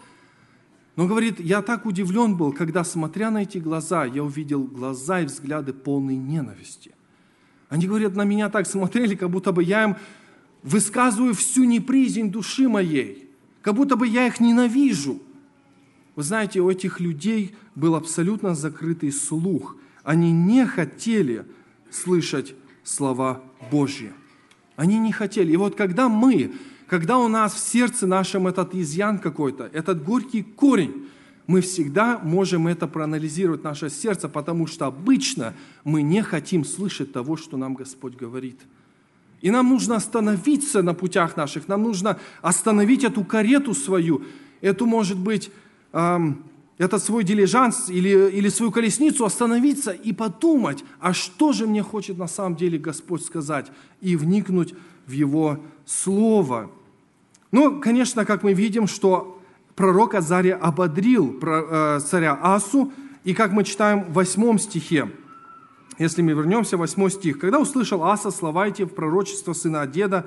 Но 0.97 1.07
говорит, 1.07 1.39
я 1.41 1.63
так 1.63 1.87
удивлен 1.87 2.37
был, 2.37 2.53
когда, 2.53 2.83
смотря 2.83 3.31
на 3.31 3.43
эти 3.43 3.59
глаза, 3.59 4.07
я 4.07 4.25
увидел 4.25 4.65
глаза 4.65 5.21
и 5.21 5.27
взгляды 5.27 5.73
полной 5.73 6.17
ненависти. 6.17 6.93
Они, 7.69 7.87
говорят, 7.87 8.15
на 8.15 8.25
меня 8.25 8.49
так 8.49 8.67
смотрели, 8.67 9.15
как 9.15 9.31
будто 9.31 9.53
бы 9.53 9.63
я 9.63 9.85
им 9.85 9.97
высказываю 10.63 11.35
всю 11.35 11.65
неприязнь 11.65 12.31
души 12.31 12.69
моей, 12.69 13.26
как 13.67 13.75
будто 13.75 13.97
бы 13.97 14.07
я 14.07 14.29
их 14.29 14.39
ненавижу. 14.39 15.21
Вы 16.15 16.23
знаете, 16.23 16.61
у 16.61 16.71
этих 16.71 17.01
людей 17.01 17.57
был 17.75 17.97
абсолютно 17.97 18.55
закрытый 18.55 19.11
слух. 19.11 19.75
Они 20.05 20.31
не 20.31 20.65
хотели 20.67 21.45
слышать 21.91 22.55
слова 22.85 23.43
Божьи. 23.73 24.13
Они 24.77 25.01
не 25.01 25.11
хотели. 25.11 25.51
И 25.51 25.57
вот 25.57 25.75
когда 25.75 26.09
мы, 26.09 26.53
когда 26.87 27.19
у 27.19 27.27
нас 27.27 27.55
в 27.55 27.59
сердце 27.59 28.07
нашем 28.07 28.47
этот 28.47 28.73
изъян 28.73 29.19
какой-то, 29.19 29.69
этот 29.73 30.05
горький 30.05 30.45
корень, 30.45 31.09
мы 31.49 31.61
всегда 31.61 32.21
можем 32.23 32.69
это 32.69 32.87
проанализировать, 32.87 33.65
наше 33.65 33.91
сердце, 33.91 34.29
потому 34.29 34.69
что 34.69 34.87
обычно 34.87 35.55
мы 35.83 36.03
не 36.03 36.23
хотим 36.23 36.65
слышать 36.65 37.13
того, 37.13 37.37
что 37.37 37.57
нам 37.57 37.75
Господь 37.75 38.15
говорит. 38.15 38.61
И 39.47 39.51
нам 39.53 39.69
нужно 39.69 39.95
остановиться 39.95 40.83
на 40.83 40.93
путях 40.93 41.37
наших, 41.37 41.69
нам 41.69 41.85
нужно 41.85 42.19
остановить 42.43 43.05
эту 43.05 43.23
карету 43.23 43.75
свою, 43.75 44.25
эту, 44.61 44.87
может 44.87 45.17
быть, 45.17 45.53
эм, 45.93 46.43
этот 46.79 47.01
свой 47.01 47.23
дилижанс 47.23 47.89
или, 47.89 48.29
или 48.31 48.49
свою 48.49 48.73
колесницу, 48.73 49.25
остановиться 49.25 49.93
и 49.93 50.13
подумать, 50.13 50.83
а 50.99 51.13
что 51.13 51.53
же 51.53 51.69
мне 51.69 51.85
хочет 51.85 52.19
на 52.19 52.27
самом 52.27 52.57
деле 52.57 52.77
Господь 52.77 53.25
сказать, 53.25 53.71
и 54.01 54.17
вникнуть 54.17 54.75
в 55.07 55.13
Его 55.13 55.61
Слово. 55.85 56.69
Ну, 57.53 57.81
конечно, 57.81 58.25
как 58.25 58.43
мы 58.43 58.53
видим, 58.53 58.89
что 58.89 59.41
пророк 59.77 60.17
Азария 60.17 60.57
ободрил 60.57 61.39
э, 61.41 62.01
царя 62.05 62.37
Асу, 62.43 62.93
и 63.23 63.33
как 63.33 63.53
мы 63.53 63.63
читаем 63.63 64.07
в 64.07 64.15
восьмом 64.15 64.59
стихе, 64.59 65.09
если 65.99 66.23
мы 66.23 66.33
вернемся, 66.33 66.77
восьмой 66.77 67.11
стих. 67.11 67.39
«Когда 67.39 67.59
услышал 67.59 68.05
Аса 68.05 68.31
слова 68.31 68.69
эти 68.69 68.83
в 68.83 68.89
пророчество 68.89 69.53
сына 69.53 69.87
деда, 69.87 70.27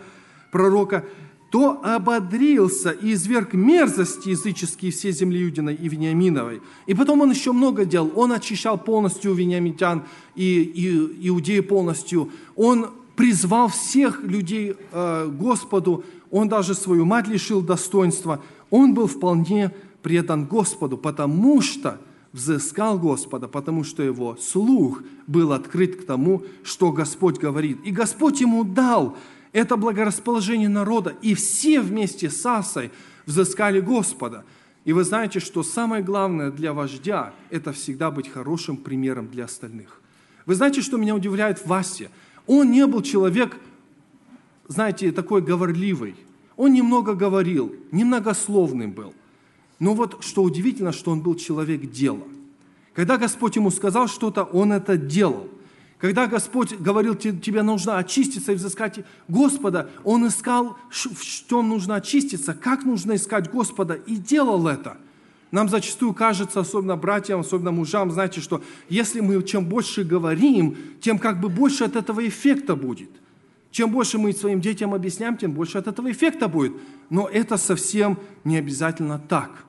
пророка, 0.51 1.05
то 1.51 1.81
ободрился 1.83 2.91
и 2.91 3.13
изверг 3.13 3.53
мерзости 3.53 4.29
языческие 4.29 4.91
все 4.91 5.11
земли 5.11 5.39
Юдиной 5.39 5.75
и 5.75 5.89
Вениаминовой. 5.89 6.61
И 6.85 6.93
потом 6.93 7.21
он 7.21 7.31
еще 7.31 7.53
много 7.53 7.85
делал. 7.85 8.11
Он 8.15 8.31
очищал 8.31 8.77
полностью 8.77 9.33
вениамитян 9.33 10.03
и, 10.35 10.61
и 10.61 11.27
иудеи 11.27 11.61
полностью. 11.61 12.29
Он 12.55 12.91
призвал 13.15 13.69
всех 13.69 14.21
людей 14.23 14.75
э, 14.91 15.27
Господу. 15.27 16.03
Он 16.29 16.47
даже 16.47 16.75
свою 16.75 17.05
мать 17.05 17.27
лишил 17.27 17.61
достоинства. 17.61 18.43
Он 18.69 18.93
был 18.93 19.07
вполне 19.07 19.73
предан 20.03 20.45
Господу, 20.45 20.97
потому 20.97 21.61
что 21.61 21.99
взыскал 22.31 22.99
Господа, 22.99 23.47
потому 23.47 23.83
что 23.83 24.03
его 24.03 24.37
слух 24.37 25.01
был 25.27 25.51
открыт 25.51 26.01
к 26.01 26.05
тому, 26.05 26.43
что 26.63 26.91
Господь 26.91 27.39
говорит. 27.39 27.79
И 27.83 27.91
Господь 27.91 28.41
ему 28.41 28.63
дал 28.63 29.17
это 29.51 29.77
благорасположение 29.77 30.69
народа, 30.69 31.15
и 31.21 31.33
все 31.33 31.81
вместе 31.81 32.29
с 32.29 32.45
Асой 32.45 32.91
взыскали 33.25 33.79
Господа. 33.79 34.45
И 34.85 34.93
вы 34.93 35.03
знаете, 35.03 35.39
что 35.39 35.63
самое 35.63 36.03
главное 36.03 36.51
для 36.51 36.73
вождя– 36.73 37.33
это 37.49 37.71
всегда 37.73 38.11
быть 38.11 38.29
хорошим 38.29 38.77
примером 38.77 39.27
для 39.27 39.45
остальных. 39.45 40.01
Вы 40.45 40.55
знаете, 40.55 40.81
что 40.81 40.97
меня 40.97 41.15
удивляет 41.15 41.59
в 41.59 41.67
Васе? 41.67 42.09
Он 42.47 42.71
не 42.71 42.85
был 42.87 43.01
человек, 43.01 43.57
знаете, 44.67 45.11
такой 45.11 45.41
говорливый. 45.41 46.15
Он 46.55 46.73
немного 46.73 47.13
говорил, 47.13 47.75
немногословный 47.91 48.87
был. 48.87 49.13
Но 49.79 49.93
вот 49.93 50.23
что 50.23 50.43
удивительно, 50.43 50.91
что 50.91 51.11
он 51.11 51.21
был 51.21 51.35
человек 51.35 51.89
дела. 51.89 52.23
Когда 52.93 53.17
Господь 53.17 53.55
ему 53.55 53.71
сказал 53.71 54.07
что-то, 54.07 54.43
он 54.43 54.73
это 54.73 54.97
делал. 54.97 55.47
Когда 55.99 56.27
Господь 56.27 56.73
говорил, 56.73 57.15
тебе 57.15 57.61
нужно 57.61 57.97
очиститься 57.97 58.53
и 58.53 58.55
взыскать 58.55 58.99
Господа, 59.27 59.89
Он 60.05 60.27
искал, 60.27 60.77
в 60.89 61.25
чем 61.25 61.67
нужно 61.67 61.95
очиститься, 61.95 62.53
как 62.53 62.85
нужно 62.85 63.15
искать 63.15 63.51
Господа, 63.51 63.95
и 63.95 64.15
делал 64.15 64.65
это. 64.67 64.95
Нам 65.51 65.67
зачастую 65.67 66.13
кажется, 66.13 66.61
особенно 66.61 66.95
братьям, 66.95 67.41
особенно 67.41 67.71
мужам, 67.71 68.11
знаете, 68.11 68.39
что 68.39 68.61
если 68.87 69.19
мы 69.19 69.43
чем 69.43 69.65
больше 69.65 70.05
говорим, 70.05 70.77
тем 71.01 71.19
как 71.19 71.41
бы 71.41 71.49
больше 71.49 71.83
от 71.83 71.97
этого 71.97 72.25
эффекта 72.25 72.77
будет. 72.77 73.09
Чем 73.71 73.91
больше 73.91 74.17
мы 74.17 74.31
своим 74.31 74.61
детям 74.61 74.93
объясняем, 74.93 75.35
тем 75.35 75.51
больше 75.51 75.77
от 75.79 75.87
этого 75.87 76.09
эффекта 76.09 76.47
будет. 76.47 76.73
Но 77.09 77.27
это 77.27 77.57
совсем 77.57 78.17
не 78.45 78.57
обязательно 78.57 79.19
так 79.19 79.65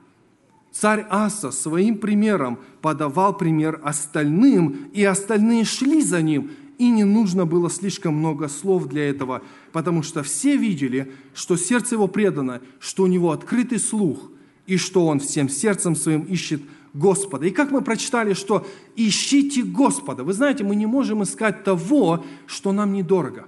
Царь 0.71 1.05
Аса 1.09 1.51
своим 1.51 1.97
примером 1.97 2.59
подавал 2.81 3.37
пример 3.37 3.79
остальным, 3.83 4.89
и 4.93 5.03
остальные 5.03 5.65
шли 5.65 6.01
за 6.01 6.21
ним, 6.21 6.51
и 6.77 6.89
не 6.89 7.03
нужно 7.03 7.45
было 7.45 7.69
слишком 7.69 8.15
много 8.15 8.47
слов 8.47 8.87
для 8.87 9.09
этого, 9.09 9.41
потому 9.71 10.01
что 10.01 10.23
все 10.23 10.55
видели, 10.55 11.11
что 11.33 11.57
сердце 11.57 11.95
его 11.95 12.07
предано, 12.07 12.61
что 12.79 13.03
у 13.03 13.07
него 13.07 13.31
открытый 13.31 13.79
слух, 13.79 14.31
и 14.65 14.77
что 14.77 15.05
он 15.07 15.19
всем 15.19 15.49
сердцем 15.49 15.95
своим 15.95 16.21
ищет 16.21 16.61
Господа. 16.93 17.45
И 17.45 17.51
как 17.51 17.71
мы 17.71 17.81
прочитали, 17.81 18.33
что 18.33 18.65
ищите 18.95 19.63
Господа. 19.63 20.23
Вы 20.23 20.33
знаете, 20.33 20.63
мы 20.63 20.75
не 20.75 20.85
можем 20.85 21.23
искать 21.23 21.63
того, 21.63 22.23
что 22.47 22.71
нам 22.71 22.93
недорого. 22.93 23.45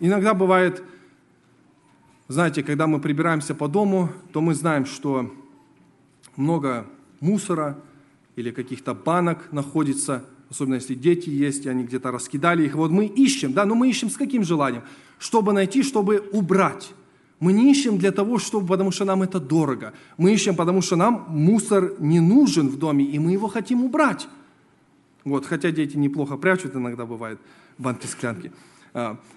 Иногда 0.00 0.34
бывает, 0.34 0.82
знаете, 2.28 2.62
когда 2.62 2.86
мы 2.86 3.00
прибираемся 3.00 3.54
по 3.54 3.68
дому, 3.68 4.10
то 4.32 4.40
мы 4.40 4.54
знаем, 4.54 4.86
что 4.86 5.32
много 6.36 6.86
мусора 7.20 7.78
или 8.36 8.50
каких-то 8.50 8.94
банок 8.94 9.52
находится, 9.52 10.24
особенно 10.50 10.76
если 10.76 10.94
дети 10.94 11.30
есть, 11.30 11.66
и 11.66 11.68
они 11.68 11.84
где-то 11.84 12.10
раскидали 12.10 12.64
их. 12.64 12.74
Вот 12.74 12.90
мы 12.90 13.06
ищем, 13.06 13.52
да, 13.52 13.64
но 13.64 13.74
мы 13.74 13.88
ищем 13.90 14.10
с 14.10 14.16
каким 14.16 14.44
желанием? 14.44 14.82
Чтобы 15.18 15.52
найти, 15.52 15.82
чтобы 15.82 16.18
убрать. 16.32 16.92
Мы 17.40 17.52
не 17.52 17.70
ищем 17.72 17.98
для 17.98 18.12
того, 18.12 18.38
чтобы, 18.38 18.68
потому 18.68 18.92
что 18.92 19.04
нам 19.04 19.22
это 19.22 19.40
дорого. 19.40 19.92
Мы 20.16 20.32
ищем, 20.32 20.54
потому 20.54 20.80
что 20.80 20.96
нам 20.96 21.26
мусор 21.28 21.94
не 21.98 22.20
нужен 22.20 22.68
в 22.68 22.78
доме, 22.78 23.04
и 23.04 23.18
мы 23.18 23.32
его 23.32 23.48
хотим 23.48 23.84
убрать. 23.84 24.28
Вот, 25.24 25.46
хотя 25.46 25.70
дети 25.70 25.96
неплохо 25.96 26.36
прячут 26.36 26.76
иногда 26.76 27.04
бывает 27.04 27.38
банки-склянки. 27.78 28.48
А, 28.48 28.71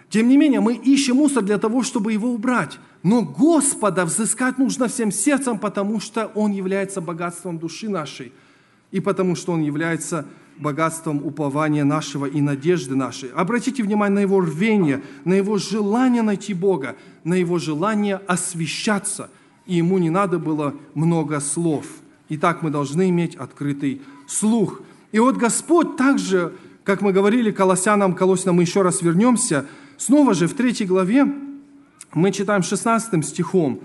тем 0.10 0.28
не 0.28 0.38
менее, 0.38 0.60
мы 0.60 0.76
ищем 0.76 1.18
мусор 1.18 1.44
для 1.44 1.58
того, 1.58 1.84
чтобы 1.84 2.13
его 2.13 2.32
убрать. 2.32 2.80
Но 3.04 3.22
Господа 3.22 4.06
взыскать 4.06 4.58
нужно 4.58 4.88
всем 4.88 5.12
сердцем, 5.12 5.60
потому 5.60 6.00
что 6.00 6.32
Он 6.36 6.52
является 6.52 7.02
богатством 7.02 7.58
души 7.58 7.89
нашей, 7.89 8.34
и 8.91 9.00
потому 9.00 9.36
что 9.36 9.54
Он 9.54 9.62
является 9.62 10.26
богатством 10.58 11.26
упования 11.26 11.84
нашего 11.84 12.26
и 12.26 12.41
надежды 12.41 12.96
нашей. 12.96 13.30
Обратите 13.30 13.84
внимание 13.84 14.15
на 14.15 14.20
Его 14.20 14.39
рвение, 14.39 15.04
на 15.24 15.34
Его 15.34 15.58
желание 15.58 16.22
найти 16.22 16.54
Бога, 16.54 16.96
на 17.24 17.34
Его 17.34 17.60
желание 17.60 18.15
освещаться. 18.28 19.30
И 19.65 19.76
Ему 19.76 19.98
не 19.98 20.10
надо 20.10 20.39
было 20.39 20.74
много 20.94 21.39
слов. 21.39 21.86
Итак, 22.30 22.62
мы 22.62 22.70
должны 22.70 23.10
иметь 23.10 23.36
открытый 23.36 24.02
слух. 24.28 24.82
И 25.12 25.20
вот 25.20 25.38
Господь 25.38 25.96
также 25.96 26.54
как 26.86 27.02
мы 27.02 27.12
говорили, 27.12 27.50
Колоссянам, 27.50 28.13
Колосинам 28.13 28.58
мы 28.58 28.62
еще 28.62 28.84
раз 28.84 29.02
вернемся. 29.02 29.65
Снова 29.98 30.36
же 30.36 30.48
в 30.48 30.54
третьей 30.54 30.86
главе 30.86 31.26
мы 32.13 32.32
читаем 32.32 32.62
16 32.62 33.26
стихом. 33.26 33.82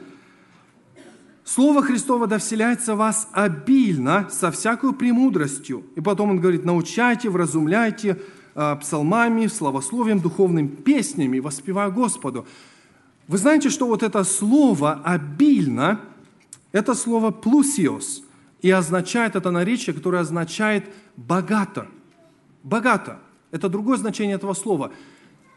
«Слово 1.43 1.83
Христово 1.83 2.27
да 2.27 2.39
вселяется 2.39 2.95
в 2.95 2.99
вас 2.99 3.27
обильно, 3.33 4.29
со 4.31 4.53
всякой 4.53 4.93
премудростью». 4.93 5.83
И 5.97 6.01
потом 6.03 6.31
он 6.31 6.41
говорит, 6.41 6.67
научайте, 6.67 7.31
вразумляйте 7.31 8.21
э, 8.55 8.77
псалмами, 8.77 9.47
славословием, 9.47 10.21
духовными 10.21 10.69
песнями, 10.69 11.39
воспевая 11.41 11.89
Господу. 11.89 12.47
Вы 13.27 13.39
знаете, 13.39 13.71
что 13.71 13.87
вот 13.87 14.03
это 14.03 14.23
слово 14.25 15.01
«обильно»– 15.03 16.01
это 16.73 16.95
слово 16.95 17.31
«плусиос», 17.31 18.23
и 18.61 18.71
означает 18.71 19.37
это 19.37 19.51
наречие, 19.51 19.95
которое 19.95 20.21
означает 20.21 20.85
«богато». 21.17 21.89
Богато. 22.63 23.21
Это 23.51 23.69
другое 23.69 23.97
значение 23.97 24.37
этого 24.37 24.55
слова. 24.55 24.93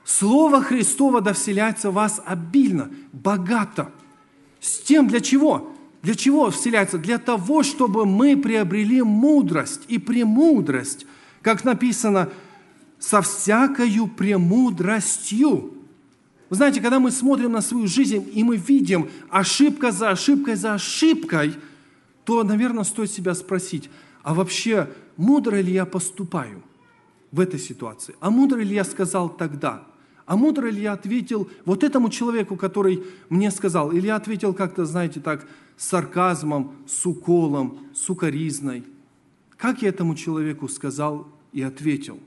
Слово 0.04 0.62
Христово 0.62 1.22
да 1.22 1.34
вселяется 1.34 1.92
в 1.92 1.94
вас 1.94 2.22
обильно, 2.26 2.90
богато. 3.12 3.92
С 4.60 4.80
тем 4.80 5.08
для 5.08 5.22
чего? 5.22 5.74
Для 6.02 6.16
чего 6.16 6.50
вселяется? 6.50 6.98
Для 6.98 7.18
того, 7.18 7.64
чтобы 7.64 8.06
мы 8.06 8.36
приобрели 8.36 9.02
мудрость 9.02 9.82
и 9.88 9.98
премудрость, 9.98 11.06
как 11.42 11.64
написано, 11.64 12.30
со 13.00 13.22
всякою 13.22 14.08
премудростью. 14.08 15.74
Вы 16.50 16.56
знаете, 16.56 16.82
когда 16.82 17.00
мы 17.00 17.12
смотрим 17.12 17.52
на 17.52 17.62
свою 17.62 17.88
жизнь, 17.88 18.30
и 18.34 18.44
мы 18.44 18.58
видим 18.58 19.10
ошибка 19.30 19.92
за 19.92 20.10
ошибкой 20.10 20.56
за 20.56 20.74
ошибкой, 20.74 21.56
то, 22.26 22.44
наверное, 22.44 22.84
стоит 22.84 23.12
себя 23.12 23.34
спросить, 23.34 23.90
а 24.24 24.34
вообще 24.34 24.90
мудро 25.18 25.58
ли 25.58 25.74
я 25.74 25.86
поступаю– 25.86 26.64
в 27.34 27.40
этой 27.40 27.60
ситуации. 27.60 28.16
А 28.22 28.30
мудро 28.30 28.60
ли 28.60 28.76
я 28.76 28.86
сказал 28.86 29.28
тогда? 29.28 29.84
А 30.26 30.38
мудрый 30.38 30.72
Илья 30.72 30.94
ответил 30.94 31.50
вот 31.66 31.84
этому 31.84 32.10
человеку, 32.10 32.56
который 32.56 33.04
мне 33.28 33.52
сказал. 33.52 33.92
Илья 33.92 34.16
ответил 34.16 34.54
как-то, 34.54 34.86
знаете, 34.86 35.20
так, 35.20 35.46
с 35.76 35.88
сарказмом, 35.88 36.76
с 36.88 37.06
уколом, 37.06 37.80
с 37.94 38.10
укоризной. 38.10 38.86
Как 39.58 39.82
я 39.82 39.90
этому 39.90 40.16
человеку 40.16 40.70
сказал 40.70 41.28
и 41.52 41.62
ответил? 41.62 42.20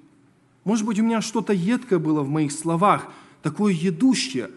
Может 0.65 0.85
быть, 0.85 0.99
у 0.99 1.05
меня 1.05 1.23
что-то 1.23 1.53
едкое 1.53 1.99
было 1.99 2.23
в 2.23 2.29
моих 2.29 2.53
словах, 2.53 3.09
такое 3.43 3.73
едущее, 3.73 4.51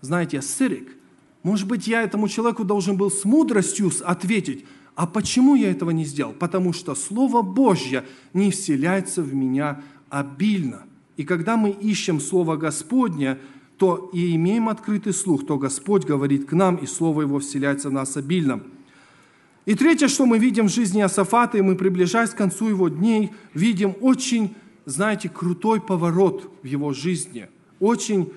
знаете, 0.00 0.40
сырик. 0.40 0.96
Может 1.42 1.68
быть, 1.68 1.86
я 1.86 2.02
этому 2.02 2.28
человеку 2.28 2.64
должен 2.64 2.96
был 2.96 3.10
с 3.10 3.24
мудростью 3.24 3.92
ответить, 4.02 4.64
а 5.00 5.06
почему 5.06 5.54
я 5.54 5.70
этого 5.70 5.92
не 5.92 6.04
сделал? 6.04 6.34
Потому 6.34 6.74
что 6.74 6.94
Слово 6.94 7.40
Божье 7.40 8.04
не 8.34 8.50
вселяется 8.50 9.22
в 9.22 9.34
меня 9.34 9.80
обильно. 10.10 10.82
И 11.16 11.24
когда 11.24 11.56
мы 11.56 11.70
ищем 11.70 12.20
Слово 12.20 12.56
Господне, 12.56 13.38
то 13.78 14.10
и 14.12 14.36
имеем 14.36 14.68
открытый 14.68 15.14
слух, 15.14 15.46
то 15.46 15.56
Господь 15.56 16.04
говорит 16.04 16.44
к 16.44 16.52
нам, 16.52 16.76
и 16.76 16.84
Слово 16.84 17.22
Его 17.22 17.38
вселяется 17.38 17.88
в 17.88 17.94
нас 17.94 18.18
обильно. 18.18 18.60
И 19.64 19.74
третье, 19.74 20.08
что 20.08 20.26
мы 20.26 20.38
видим 20.38 20.68
в 20.68 20.70
жизни 20.70 21.00
Асафата, 21.00 21.56
и 21.56 21.62
мы, 21.62 21.76
приближаясь 21.76 22.28
к 22.28 22.36
концу 22.36 22.68
его 22.68 22.90
дней, 22.90 23.30
видим 23.54 23.94
очень, 24.02 24.54
знаете, 24.84 25.30
крутой 25.30 25.80
поворот 25.80 26.52
в 26.62 26.66
его 26.66 26.92
жизни, 26.92 27.48
очень 27.78 28.30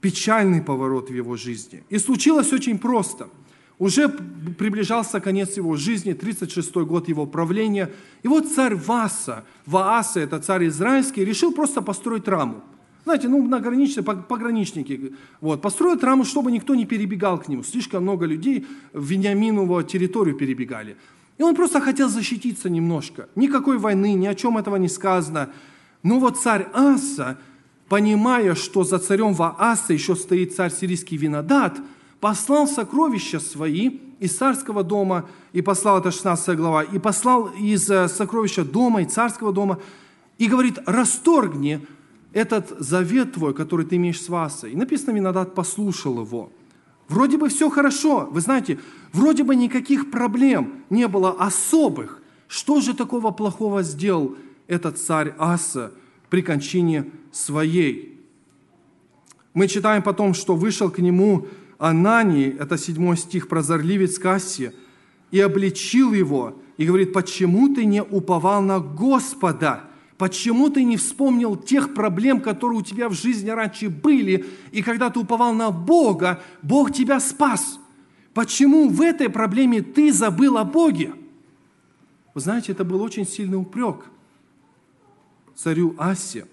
печальный 0.00 0.62
поворот 0.62 1.10
в 1.10 1.14
его 1.14 1.36
жизни. 1.36 1.84
И 1.90 1.98
случилось 1.98 2.54
очень 2.54 2.78
просто– 2.78 3.28
уже 3.78 4.08
приближался 4.08 5.20
конец 5.20 5.56
его 5.56 5.76
жизни, 5.76 6.14
36-й 6.14 6.84
год 6.86 7.08
его 7.08 7.26
правления. 7.26 7.90
И 8.22 8.28
вот 8.28 8.48
царь 8.48 8.74
Васа, 8.74 9.44
Вааса, 9.66 10.20
это 10.20 10.38
царь 10.38 10.68
израильский, 10.68 11.24
решил 11.24 11.52
просто 11.52 11.82
построить 11.82 12.26
раму. 12.28 12.62
Знаете, 13.04 13.28
ну, 13.28 13.46
на 13.46 13.60
границе, 13.60 14.02
пограничники, 14.02 15.14
вот, 15.40 15.62
построят 15.62 16.02
раму, 16.02 16.24
чтобы 16.24 16.50
никто 16.50 16.74
не 16.74 16.86
перебегал 16.86 17.38
к 17.38 17.48
нему. 17.48 17.62
Слишком 17.62 18.02
много 18.02 18.26
людей 18.26 18.66
в 18.92 19.04
Вениаминову 19.04 19.82
территорию 19.82 20.36
перебегали. 20.36 20.96
И 21.38 21.42
он 21.42 21.54
просто 21.54 21.80
хотел 21.80 22.08
защититься 22.08 22.68
немножко. 22.70 23.28
Никакой 23.36 23.78
войны, 23.78 24.14
ни 24.14 24.26
о 24.26 24.34
чем 24.34 24.58
этого 24.58 24.76
не 24.76 24.88
сказано. 24.88 25.50
Но 26.02 26.18
вот 26.18 26.38
царь 26.38 26.66
Аса, 26.72 27.38
понимая, 27.88 28.54
что 28.54 28.84
за 28.84 28.98
царем 28.98 29.34
Вааса 29.34 29.92
еще 29.92 30.16
стоит 30.16 30.54
царь 30.54 30.72
сирийский 30.72 31.18
Винодат– 31.18 31.78
послал 32.20 32.66
сокровища 32.66 33.40
свои 33.40 34.00
из 34.18 34.36
царского 34.36 34.82
дома, 34.82 35.28
и 35.52 35.62
послал, 35.62 35.98
это 35.98 36.10
16 36.10 36.56
глава, 36.56 36.82
и 36.82 36.98
послал 36.98 37.48
из 37.48 37.90
э, 37.90 38.08
сокровища 38.08 38.64
дома 38.64 39.02
и 39.02 39.04
царского 39.06 39.52
дома, 39.52 39.78
и 40.38 40.46
говорит, 40.46 40.78
расторгни 40.86 41.86
этот 42.32 42.74
завет 42.78 43.32
твой, 43.32 43.54
который 43.54 43.86
ты 43.86 43.96
имеешь 43.96 44.20
с 44.20 44.28
Васой. 44.28 44.72
И 44.72 44.76
написано, 44.76 45.14
Винодат 45.14 45.54
послушал 45.54 46.20
его. 46.20 46.50
Вроде 47.08 47.38
бы 47.38 47.48
все 47.48 47.70
хорошо, 47.70 48.28
вы 48.30 48.40
знаете, 48.40 48.78
вроде 49.12 49.44
бы 49.44 49.54
никаких 49.54 50.10
проблем 50.10 50.84
не 50.90 51.08
было 51.08 51.30
особых. 51.30 52.20
Что 52.48 52.80
же 52.80 52.94
такого 52.94 53.30
плохого 53.30 53.82
сделал 53.82 54.36
этот 54.66 54.98
царь 54.98 55.34
Аса 55.38 55.92
при 56.30 56.42
кончине 56.42 57.10
своей? 57.32 58.20
Мы 59.54 59.68
читаем 59.68 60.02
потом, 60.02 60.34
что 60.34 60.56
вышел 60.56 60.90
к 60.90 60.98
нему 60.98 61.46
Анании, 61.78 62.56
это 62.58 62.78
седьмой 62.78 63.16
стих, 63.16 63.48
прозорливец 63.48 64.18
Кассия, 64.18 64.72
и 65.30 65.40
обличил 65.40 66.12
его, 66.12 66.60
и 66.76 66.86
говорит, 66.86 67.12
почему 67.12 67.74
ты 67.74 67.84
не 67.84 68.02
уповал 68.02 68.62
на 68.62 68.80
Господа? 68.80 69.84
Почему 70.18 70.70
ты 70.70 70.84
не 70.84 70.96
вспомнил 70.96 71.56
тех 71.56 71.92
проблем, 71.92 72.40
которые 72.40 72.78
у 72.78 72.82
тебя 72.82 73.08
в 73.08 73.12
жизни 73.12 73.50
раньше 73.50 73.90
были, 73.90 74.46
и 74.72 74.82
когда 74.82 75.10
ты 75.10 75.20
уповал 75.20 75.52
на 75.52 75.70
Бога, 75.70 76.42
Бог 76.62 76.92
тебя 76.92 77.20
спас? 77.20 77.78
Почему 78.32 78.88
в 78.88 79.00
этой 79.00 79.28
проблеме 79.28 79.82
ты 79.82 80.12
забыл 80.12 80.56
о 80.58 80.64
Боге? 80.64 81.12
Вы 82.34 82.40
знаете, 82.40 82.72
это 82.72 82.84
был 82.84 83.02
очень 83.02 83.26
сильный 83.26 83.58
упрек 83.58 84.06
царю 85.56 85.94
Асе. 85.98 86.46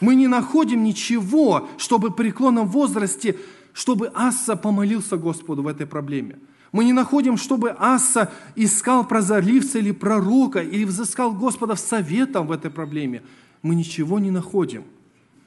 Мы 0.00 0.14
не 0.14 0.26
находим 0.26 0.82
ничего, 0.82 1.68
чтобы 1.76 2.08
в 2.08 2.14
преклонном 2.14 2.66
возрасте 2.66 3.36
чтобы 3.80 4.08
Асса 4.08 4.56
помолился 4.56 5.16
Господу 5.16 5.62
в 5.62 5.66
этой 5.66 5.86
проблеме. 5.86 6.36
Мы 6.70 6.84
не 6.84 6.92
находим, 6.92 7.38
чтобы 7.38 7.70
Асса 7.78 8.30
искал 8.54 9.06
прозорливца 9.06 9.78
или 9.78 9.90
пророка, 9.90 10.60
или 10.60 10.84
взыскал 10.84 11.32
Господа 11.32 11.76
в 11.76 11.80
советом 11.80 12.46
в 12.46 12.52
этой 12.52 12.70
проблеме. 12.70 13.22
Мы 13.62 13.74
ничего 13.74 14.18
не 14.18 14.30
находим. 14.30 14.84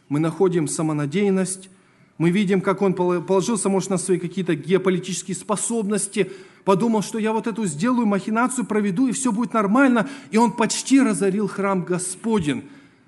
Мы 0.09 0.19
находим 0.19 0.67
самонадеянность, 0.67 1.69
мы 2.17 2.31
видим, 2.31 2.59
как 2.61 2.81
он 2.81 2.95
положился, 2.95 3.69
может, 3.69 3.91
на 3.91 3.99
свои 3.99 4.17
какие-то 4.17 4.55
геополитические 4.55 5.35
способности, 5.35 6.31
подумал, 6.65 7.03
что 7.03 7.19
я 7.19 7.33
вот 7.33 7.45
эту 7.45 7.67
сделаю, 7.67 8.07
махинацию 8.07 8.65
проведу, 8.65 9.07
и 9.07 9.11
все 9.11 9.31
будет 9.31 9.53
нормально. 9.53 10.09
И 10.31 10.37
он 10.37 10.53
почти 10.53 10.99
разорил 10.99 11.47
храм 11.47 11.83
Господень 11.83 12.63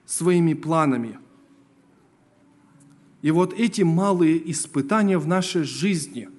своими 0.05 0.53
планами– 0.53 1.17
и 3.25 3.31
вот 3.31 3.55
эти 3.57 3.81
малые 3.81 4.51
испытания 4.51 5.17
в 5.17 5.27
нашей 5.27 5.63
жизни 5.63 6.29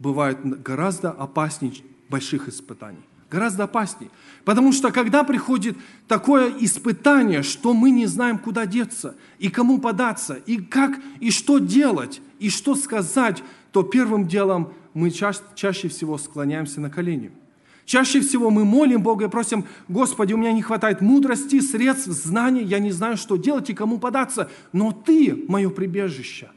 бывают 0.00 0.40
гораздо 0.42 1.12
опаснее 1.12 1.72
больших 2.08 2.48
испытаний. 2.48 2.98
Гораздо 3.30 3.62
опаснее. 3.62 4.10
Потому 4.44 4.72
что 4.72 4.90
когда 4.90 5.22
приходит 5.22 5.76
такое 6.08 6.52
испытание, 6.58 7.44
что 7.44 7.74
мы 7.74 7.92
не 7.92 8.06
знаем, 8.06 8.38
куда 8.38 8.66
деться, 8.66 9.14
и 9.38 9.50
кому 9.50 9.78
податься, 9.78 10.34
и 10.34 10.56
как, 10.56 10.98
и 11.20 11.30
что 11.30 11.58
делать, 11.58 12.20
и 12.40 12.50
что 12.50 12.74
сказать, 12.74 13.44
то 13.70 13.84
первым 13.84 14.26
делом 14.26 14.72
мы 14.94 15.12
чаще, 15.12 15.42
чаще 15.54 15.86
всего 15.86 16.18
склоняемся 16.18 16.80
на 16.80 16.90
колени– 16.90 17.30
Чаще 17.86 18.20
всего 18.20 18.50
мы 18.50 18.64
молим 18.64 19.00
Бога 19.00 19.26
и 19.26 19.28
просим, 19.28 19.64
Господи, 19.86 20.32
у 20.32 20.36
меня 20.36 20.52
не 20.52 20.60
хватает 20.60 21.00
мудрости, 21.00 21.60
средств, 21.60 22.08
знаний, 22.08 22.64
я 22.64 22.80
не 22.80 22.90
знаю, 22.90 23.16
что 23.16 23.36
делать 23.36 23.70
и 23.70 23.74
кому 23.74 23.98
податься, 23.98 24.50
но 24.72 24.90
Ты 24.90 25.44
мое 25.46 25.70
прибежище. 25.70 26.50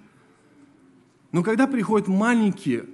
Но 1.32 1.44
когда 1.44 1.68
приходят 1.68 2.08
маленькие 2.08 2.86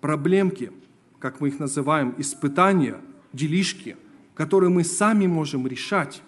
проблемки, 0.00 0.70
как 1.18 1.40
мы 1.40 1.48
их 1.48 1.58
называем, 1.58 2.14
испытания, 2.18 3.00
делишки, 3.32 3.96
которые 4.34 4.70
мы 4.70 4.84
сами 4.84 5.26
можем 5.26 5.66
решать, 5.66 6.22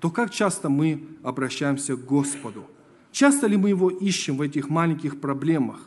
то 0.00 0.10
как 0.10 0.30
часто 0.30 0.68
мы 0.68 1.02
обращаемся 1.22 1.96
к 1.96 2.04
Господу? 2.04 2.66
Часто 3.10 3.46
ли 3.46 3.56
мы 3.56 3.70
Его 3.70 3.88
ищем 3.88 4.36
в 4.36 4.42
этих 4.42 4.68
маленьких 4.68 5.18
проблемах? 5.18 5.80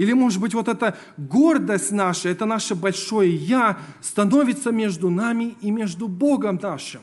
Или, 0.00 0.14
может 0.14 0.40
быть, 0.40 0.54
вот 0.54 0.66
эта 0.66 0.96
гордость 1.18 1.92
наша, 1.92 2.30
это 2.30 2.46
наше 2.46 2.74
большое 2.74 3.36
«я» 3.36 3.78
становится 4.00 4.72
между 4.72 5.10
нами 5.10 5.58
и 5.60 5.70
между 5.70 6.08
Богом 6.08 6.58
нашим. 6.62 7.02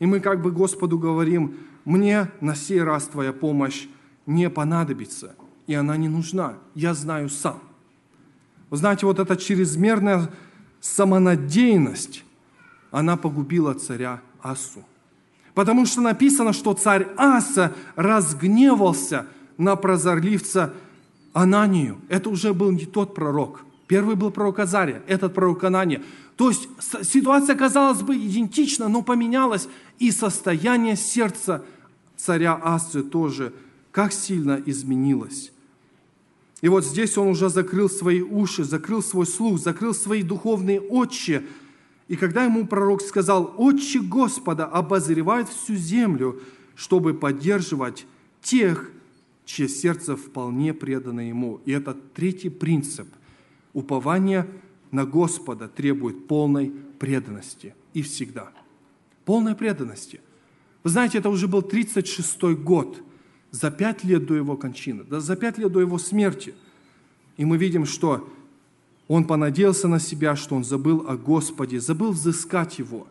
И 0.00 0.04
мы 0.04 0.20
как 0.20 0.42
бы 0.42 0.50
Господу 0.50 0.98
говорим, 0.98 1.56
мне 1.86 2.30
на 2.42 2.54
сей 2.54 2.82
раз 2.82 3.04
Твоя 3.06 3.32
помощь 3.32 3.88
не 4.26 4.50
понадобится, 4.50 5.34
и 5.66 5.72
она 5.72 5.96
не 5.96 6.10
нужна, 6.10 6.58
я 6.74 6.92
знаю 6.92 7.30
сам. 7.30 7.58
Вы 8.68 8.76
знаете, 8.76 9.06
вот 9.06 9.18
эта 9.18 9.34
чрезмерная 9.34 10.30
самонадеянность, 10.82 12.22
она 12.90 13.16
погубила 13.16 13.72
царя 13.72 14.20
Асу. 14.42 14.84
Потому 15.54 15.86
что 15.86 16.02
написано, 16.02 16.52
что 16.52 16.74
царь 16.74 17.08
Аса 17.16 17.72
разгневался 17.96 19.24
на 19.56 19.74
прозорливца 19.76 20.74
Ананию. 21.32 22.00
Это 22.08 22.30
уже 22.30 22.54
был 22.54 22.70
не 22.70 22.86
тот 22.86 23.14
пророк. 23.14 23.64
Первый 23.86 24.16
был 24.16 24.30
пророк 24.30 24.58
Азария, 24.58 25.02
этот 25.06 25.34
пророк 25.34 25.64
Анания. 25.64 26.02
То 26.36 26.48
есть 26.48 26.68
ситуация, 27.02 27.56
казалось 27.56 28.02
бы, 28.02 28.16
идентична, 28.16 28.88
но 28.88 29.02
поменялась. 29.02 29.68
И 29.98 30.10
состояние 30.10 30.96
сердца 30.96 31.64
царя 32.16 32.58
Асы 32.62 33.02
тоже 33.02 33.52
как 33.90 34.12
сильно 34.12 34.62
изменилось. 34.64 35.52
И 36.60 36.68
вот 36.68 36.84
здесь 36.84 37.16
он 37.16 37.28
уже 37.28 37.48
закрыл 37.48 37.88
свои 37.88 38.20
уши, 38.20 38.64
закрыл 38.64 39.02
свой 39.02 39.26
слух, 39.26 39.58
закрыл 39.58 39.94
свои 39.94 40.22
духовные 40.22 40.80
очи. 40.80 41.46
И 42.08 42.16
когда 42.16 42.44
ему 42.44 42.66
пророк 42.66 43.02
сказал, 43.02 43.54
«Отче 43.56 44.00
Господа 44.00 44.66
обозревает 44.66 45.48
всю 45.48 45.74
землю, 45.74 46.40
чтобы 46.74 47.14
поддерживать 47.14 48.06
тех, 48.42 48.90
чье 49.50 49.68
сердце 49.68 50.16
вполне 50.16 50.72
предано 50.72 51.28
Ему. 51.28 51.60
И 51.64 51.72
это 51.72 51.94
третий 52.14 52.50
принцип. 52.50 53.08
Упование 53.72 54.46
на 54.92 55.04
Господа 55.04 55.68
требует 55.68 56.28
полной 56.28 56.72
преданности 56.98 57.74
и 57.92 58.02
всегда. 58.02 58.52
Полной 59.24 59.56
преданности. 59.56 60.20
Вы 60.84 60.90
знаете, 60.90 61.18
это 61.18 61.28
уже 61.28 61.48
был 61.48 61.60
36-й 61.60 62.54
год, 62.54 63.02
за 63.50 63.72
пять 63.72 64.04
лет 64.04 64.26
до 64.26 64.34
его 64.34 64.56
кончины, 64.56 65.02
да, 65.02 65.18
за 65.18 65.34
пять 65.34 65.58
лет 65.58 65.72
до 65.72 65.80
его 65.80 65.98
смерти. 65.98 66.54
И 67.36 67.44
мы 67.44 67.56
видим, 67.56 67.86
что 67.86 68.32
он 69.08 69.26
понадеялся 69.26 69.88
на 69.88 69.98
себя, 69.98 70.36
что 70.36 70.54
он 70.54 70.62
забыл 70.62 71.06
о 71.08 71.16
Господе, 71.16 71.80
забыл 71.80 72.12
взыскать 72.12 72.78
его. 72.78 73.08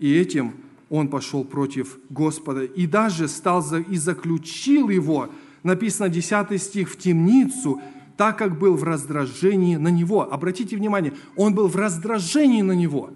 И 0.00 0.12
этим 0.12 0.54
он 0.90 1.08
пошел 1.08 1.44
против 1.44 1.98
Господа 2.10 2.64
и 2.64 2.86
даже 2.86 3.28
стал 3.28 3.62
за, 3.62 3.78
и 3.78 3.96
заключил 3.96 4.90
его, 4.90 5.30
написано 5.62 6.08
10 6.08 6.60
стих, 6.60 6.90
в 6.90 6.98
темницу, 6.98 7.80
так 8.16 8.36
как 8.36 8.58
был 8.58 8.74
в 8.74 8.82
раздражении 8.82 9.76
на 9.76 9.88
него. 9.88 10.30
Обратите 10.30 10.76
внимание, 10.76 11.14
он 11.36 11.54
был 11.54 11.68
в 11.68 11.76
раздражении 11.76 12.60
на 12.60 12.72
него. 12.72 13.10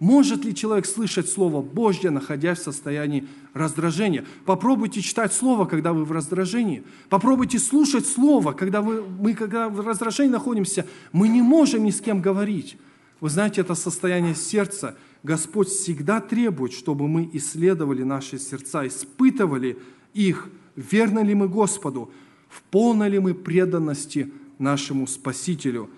Может 0.00 0.44
ли 0.44 0.54
человек 0.54 0.86
слышать 0.86 1.28
Слово 1.28 1.60
Божье, 1.60 2.10
находясь 2.10 2.60
в 2.60 2.62
состоянии 2.62 3.26
раздражения? 3.52 4.24
Попробуйте 4.46 5.02
читать 5.02 5.32
Слово, 5.32 5.66
когда 5.66 5.92
вы 5.92 6.04
в 6.04 6.12
раздражении. 6.12 6.84
Попробуйте 7.08 7.58
слушать 7.58 8.06
Слово, 8.06 8.52
когда 8.52 8.80
вы, 8.80 9.02
мы 9.02 9.34
когда 9.34 9.68
в 9.68 9.86
раздражении 9.86 10.30
находимся. 10.30 10.86
Мы 11.12 11.28
не 11.28 11.42
можем 11.42 11.84
ни 11.84 11.90
с 11.90 12.00
кем 12.00 12.22
говорить. 12.22 12.78
Вы 13.20 13.28
знаете, 13.28 13.60
это 13.60 13.74
состояние 13.74 14.36
сердца. 14.36 14.96
Господь 15.22 15.68
всегда 15.68 16.20
требует, 16.20 16.72
чтобы 16.72 17.08
мы 17.08 17.28
исследовали 17.32 18.02
наши 18.02 18.38
сердца, 18.38 18.86
испытывали 18.86 19.78
их, 20.14 20.48
верны 20.76 21.20
ли 21.20 21.34
мы 21.34 21.48
Господу, 21.48 22.10
в 22.48 22.62
полной 22.62 23.08
ли 23.08 23.18
мы 23.18 23.34
преданности 23.34 24.32
нашему 24.58 25.06
Спасителю, 25.06 25.90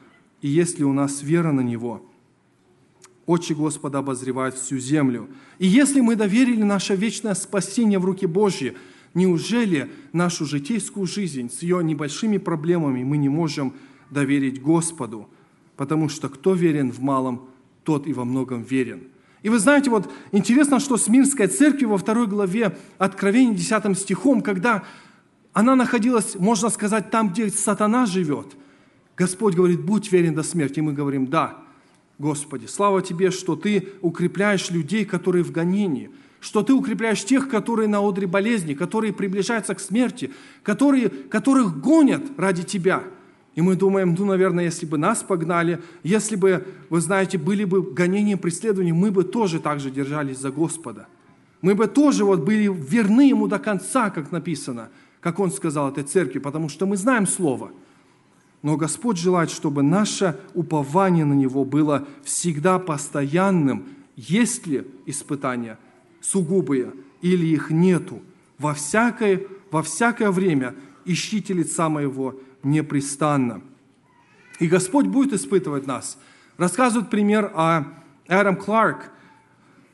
и 0.43 0.49
есть 0.49 0.79
ли 0.79 0.85
у 0.85 0.93
нас 0.93 1.23
вера 1.23 1.53
на 1.53 1.61
Него– 1.61 2.05
Очи 3.31 3.53
Господа 3.53 3.99
обозревают 3.99 4.57
всю 4.57 4.79
землю. 4.79 5.29
И 5.61 5.67
если 5.69 6.01
мы 6.01 6.17
доверили 6.17 6.65
наше 6.65 6.97
вечное 6.97 7.35
спасение 7.35 8.01
в 8.01 8.05
руки 8.05 8.27
Божьи, 8.27 8.77
неужели 9.15 9.89
нашу 10.13 10.47
житейскую 10.47 11.07
жизнь 11.07 11.49
с 11.49 11.63
ее 11.63 11.81
небольшими 11.85 12.39
проблемами 12.39 13.05
мы 13.05 13.19
не 13.19 13.29
можем 13.29 13.75
доверить 14.11 14.61
Господу? 14.61 15.29
Потому 15.77 16.09
что 16.09 16.29
кто 16.29 16.55
верен 16.55 16.91
в 16.91 17.03
малом, 17.03 17.43
тот 17.91 18.07
и 18.07 18.13
во 18.13 18.25
многом 18.25 18.63
верен. 18.63 19.01
И 19.43 19.49
вы 19.49 19.59
знаете, 19.59 19.91
вот 19.91 20.09
интересно, 20.31 20.79
что 20.79 20.97
Смирская 20.97 21.49
церковь 21.49 21.89
во 21.89 21.99
второй 21.99 22.29
главе 22.29 22.77
Откровения 22.99 23.57
10 23.57 23.99
стихом, 23.99 24.43
когда 24.43 24.85
она 25.53 25.75
находилась, 25.75 26.37
можно 26.37 26.69
сказать, 26.71 27.11
там, 27.11 27.31
где 27.31 27.51
сатана 27.51 28.07
живет, 28.07 28.47
Господь 29.17 29.57
говорит, 29.57 29.81
будь 29.81 30.13
верен 30.13 30.35
до 30.37 30.45
смерти. 30.45 30.79
И 30.79 30.83
мы 30.83 30.93
говорим, 30.93 31.27
да, 31.27 31.59
Господи. 32.21 32.67
Слава 32.67 33.03
Тебе, 33.03 33.33
что 33.33 33.57
Ты 33.57 33.89
укрепляешь 34.03 34.71
людей, 34.71 35.05
которые 35.05 35.43
в 35.43 35.51
гонении, 35.51 36.11
что 36.39 36.63
Ты 36.63 36.73
укрепляешь 36.73 37.25
тех, 37.25 37.49
которые 37.49 37.89
на 37.89 37.99
одре 38.07 38.29
болезни, 38.29 38.75
которые 38.75 39.13
приближаются 39.13 39.75
к 39.75 39.81
смерти, 39.81 40.31
которые, 40.63 41.09
которых 41.09 41.81
гонят 41.81 42.23
ради 42.37 42.63
Тебя. 42.63 43.03
И 43.55 43.63
мы 43.63 43.77
думаем, 43.77 44.15
ну, 44.17 44.25
наверное, 44.25 44.65
если 44.65 44.87
бы 44.87 44.97
нас 44.97 45.23
погнали, 45.23 45.83
если 46.03 46.37
бы, 46.37 46.67
вы 46.89 47.01
знаете, 47.01 47.37
были 47.37 47.65
бы 47.65 47.83
гонения, 47.83 48.37
преследования, 48.37 48.93
мы 48.93 49.11
бы 49.11 49.25
тоже 49.25 49.61
так 49.61 49.81
же 49.81 49.91
держались 49.91 50.39
за 50.39 50.51
Господа. 50.51 51.07
Мы 51.61 51.75
бы 51.75 51.87
тоже 51.89 52.25
вот 52.25 52.41
были 52.41 52.73
верны 52.73 53.29
Ему 53.29 53.49
до 53.49 53.59
конца, 53.59 54.11
как 54.11 54.33
написано, 54.33 54.89
как 55.21 55.41
Он 55.41 55.51
сказал 55.51 55.91
этой 55.91 56.05
церкви, 56.05 56.39
потому 56.39 56.69
что 56.69 56.87
мы 56.87 56.97
знаем 56.97 57.27
Слово– 57.27 57.71
но 58.63 58.77
Господь 58.77 59.17
желает, 59.17 59.51
чтобы 59.51 59.83
наше 59.83 60.39
упование 60.55 61.25
на 61.25 61.33
Него 61.33 61.65
было 61.65 62.07
всегда 62.23 62.79
постоянным, 62.79 63.87
есть 64.17 64.67
ли 64.67 64.87
испытания 65.07 65.79
сугубые 66.21 66.93
или 67.23 67.47
их 67.47 67.71
нету. 67.71 68.21
Во 68.59 68.75
всякое, 68.75 69.47
во 69.71 69.83
всякое 69.83 70.31
время 70.31 70.75
ищите 71.07 71.55
лица 71.55 71.89
моего 71.89 72.39
непрестанно. 72.63 73.63
И 74.59 74.67
Господь 74.67 75.07
будет 75.07 75.33
испытывать 75.33 75.87
нас. 75.87 76.19
Рассказывает 76.57 77.11
пример 77.11 77.53
о 77.55 77.85
Эрам 78.29 78.57
Кларк– 78.57 79.11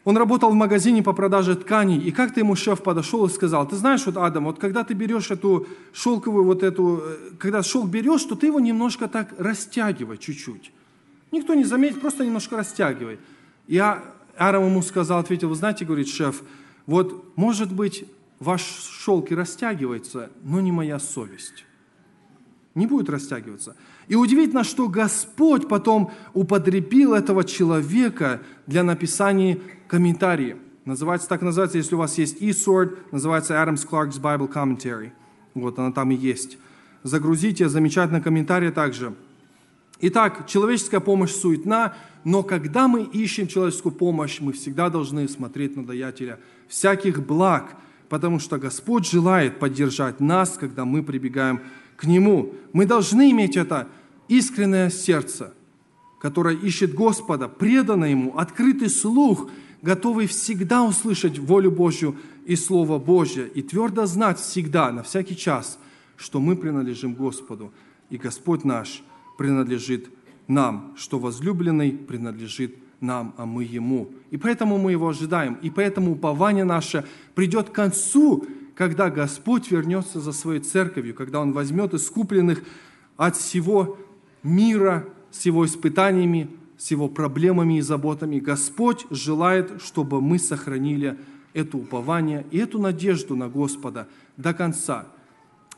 он 0.07 0.17
работал 0.17 0.51
в 0.51 0.55
магазине 0.55 1.03
по 1.03 1.13
продаже 1.13 1.57
тканей, 1.57 1.99
и 1.99 2.13
как-то 2.13 2.39
ему 2.39 2.55
шеф 2.55 2.81
подошел 2.81 3.27
и 3.27 3.29
сказал, 3.29 3.67
ты 3.67 3.75
знаешь, 3.75 4.07
вот, 4.07 4.17
Адам, 4.17 4.45
вот 4.45 4.61
когда 4.61 4.85
ты 4.85 4.95
берешь 4.95 5.33
эту 5.33 5.67
шелковую 5.93 6.45
вот 6.45 6.63
эту, 6.63 7.03
э, 7.03 7.17
когда 7.41 7.65
шелк 7.65 7.89
берешь, 7.89 8.23
то 8.23 8.37
ты 8.37 8.47
его 8.47 8.61
немножко 8.61 9.09
так 9.09 9.35
растягивай 9.37 10.17
чуть-чуть. 10.17 10.71
Никто 11.33 11.55
не 11.55 11.65
заметит, 11.65 12.01
просто 12.01 12.25
немножко 12.25 12.57
растягивай. 12.57 13.19
И 13.67 13.79
Арам 13.79 14.67
ему 14.67 14.81
сказал, 14.83 15.19
ответил, 15.19 15.49
вы 15.49 15.57
знаете, 15.57 15.85
говорит 15.85 16.07
шеф, 16.07 16.45
вот, 16.87 17.37
может 17.37 17.73
быть, 17.73 18.05
ваш 18.39 18.63
шелк 18.63 19.33
и 19.33 19.35
растягивается, 19.35 20.31
но 20.45 20.61
не 20.61 20.71
моя 20.71 21.01
совесть. 21.01 21.65
Не 22.77 22.87
будет 22.87 23.09
растягиваться. 23.09 23.75
И 24.07 24.15
удивительно, 24.15 24.63
что 24.63 24.89
Господь 24.89 25.67
потом 25.67 26.13
употребил 26.35 27.15
этого 27.15 27.43
человека 27.43 28.43
для 28.67 28.83
написания 28.85 29.59
комментарии. 29.89 30.57
Называется, 30.85 31.27
так 31.27 31.41
называется, 31.41 31.79
если 31.79 31.95
у 31.95 31.99
вас 31.99 32.19
есть 32.19 32.41
eSword, 32.41 32.99
называется 33.13 33.55
Adams 33.55 33.89
Clark's 33.89 34.21
Bible 34.21 34.53
Commentary. 34.53 35.11
Вот 35.55 35.79
она 35.79 35.91
там 35.91 36.11
и 36.11 36.15
есть. 36.15 36.59
Загрузите, 37.03 37.69
замечательный 37.71 38.21
комментарий 38.21 38.71
также. 38.71 39.15
Итак, 40.01 40.47
человеческая 40.47 41.01
помощь 41.01 41.33
суетна, 41.33 41.95
но 42.25 42.43
когда 42.43 42.89
мы 42.89 43.05
ищем 43.05 43.47
человеческую 43.47 43.95
помощь, 43.95 44.39
мы 44.41 44.53
всегда 44.53 44.91
должны 44.91 45.27
смотреть 45.29 45.77
на 45.77 45.87
даятеля 45.87 46.39
всяких 46.69 47.25
благ, 47.25 47.75
потому 48.11 48.39
что 48.39 48.59
Господь 48.59 49.09
желает 49.09 49.59
поддержать 49.59 50.21
нас, 50.21 50.59
когда 50.59 50.85
мы 50.85 51.03
прибегаем 51.03 51.63
к 51.97 52.05
Нему. 52.05 52.55
Мы 52.73 52.87
должны 52.87 53.31
иметь 53.31 53.57
это 53.57 53.89
искреннее 54.29 54.91
сердце, 54.91 55.55
которое 56.21 56.57
ищет 56.57 56.95
Господа, 56.95 57.49
предано 57.49 58.05
Ему, 58.05 58.37
открытый 58.37 58.91
слух– 58.91 59.51
готовый 59.87 60.27
всегда 60.27 60.83
услышать 60.83 61.39
волю 61.39 61.71
Божью 61.71 62.17
и 62.45 62.57
Слово 62.57 62.99
Божье, 62.99 63.47
и 63.47 63.63
твердо 63.63 64.07
знать 64.07 64.39
всегда, 64.39 64.91
на 64.91 65.03
всякий 65.03 65.37
час, 65.37 65.79
что 66.17 66.41
мы 66.41 66.57
принадлежим 66.57 67.15
Господу, 67.15 67.73
и 68.11 68.17
Господь 68.17 68.65
наш 68.65 69.03
принадлежит 69.39 70.09
нам, 70.49 70.95
что 70.97 71.19
возлюбленный 71.19 71.93
принадлежит 71.93 72.77
нам, 73.01 73.35
а 73.37 73.47
мы 73.47 73.63
Ему. 73.65 74.11
И 74.31 74.37
поэтому 74.37 74.79
мы 74.79 74.93
Его 74.93 75.09
ожидаем, 75.09 75.55
и 75.63 75.71
поэтому 75.71 76.13
упование 76.13 76.65
наше 76.65 77.05
придет 77.35 77.71
к 77.71 77.73
концу, 77.73 78.45
когда 78.77 79.09
Господь 79.09 79.71
вернется 79.71 80.21
за 80.21 80.33
своей 80.33 80.61
церковью, 80.61 81.15
когда 81.15 81.41
Он 81.41 81.53
возьмет 81.53 81.95
искупленных 81.95 82.63
от 83.17 83.35
всего 83.35 83.97
мира 84.43 85.09
с 85.31 85.47
его 85.47 85.65
испытаниями, 85.65 86.51
с 86.77 86.91
его 86.91 87.09
проблемами 87.09 87.79
и 87.79 87.81
заботами. 87.81 88.39
Господь 88.39 89.07
желает, 89.11 89.81
чтобы 89.83 90.21
мы 90.21 90.39
сохранили 90.39 91.19
это 91.55 91.79
упование 91.79 92.45
и 92.51 92.59
эту 92.59 92.79
надежду 92.79 93.35
на 93.35 93.49
Господа 93.49 94.09
до 94.37 94.53
конца. 94.53 95.07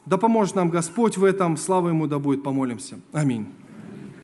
Да 0.05 0.17
поможет 0.17 0.57
нам 0.57 0.69
Господь 0.69 1.17
в 1.17 1.25
этом. 1.25 1.57
Слава 1.57 1.91
Ему 1.91 2.09
да 2.09 2.19
будет. 2.19 2.43
Помолимся. 2.43 2.99
Аминь. 3.13 3.47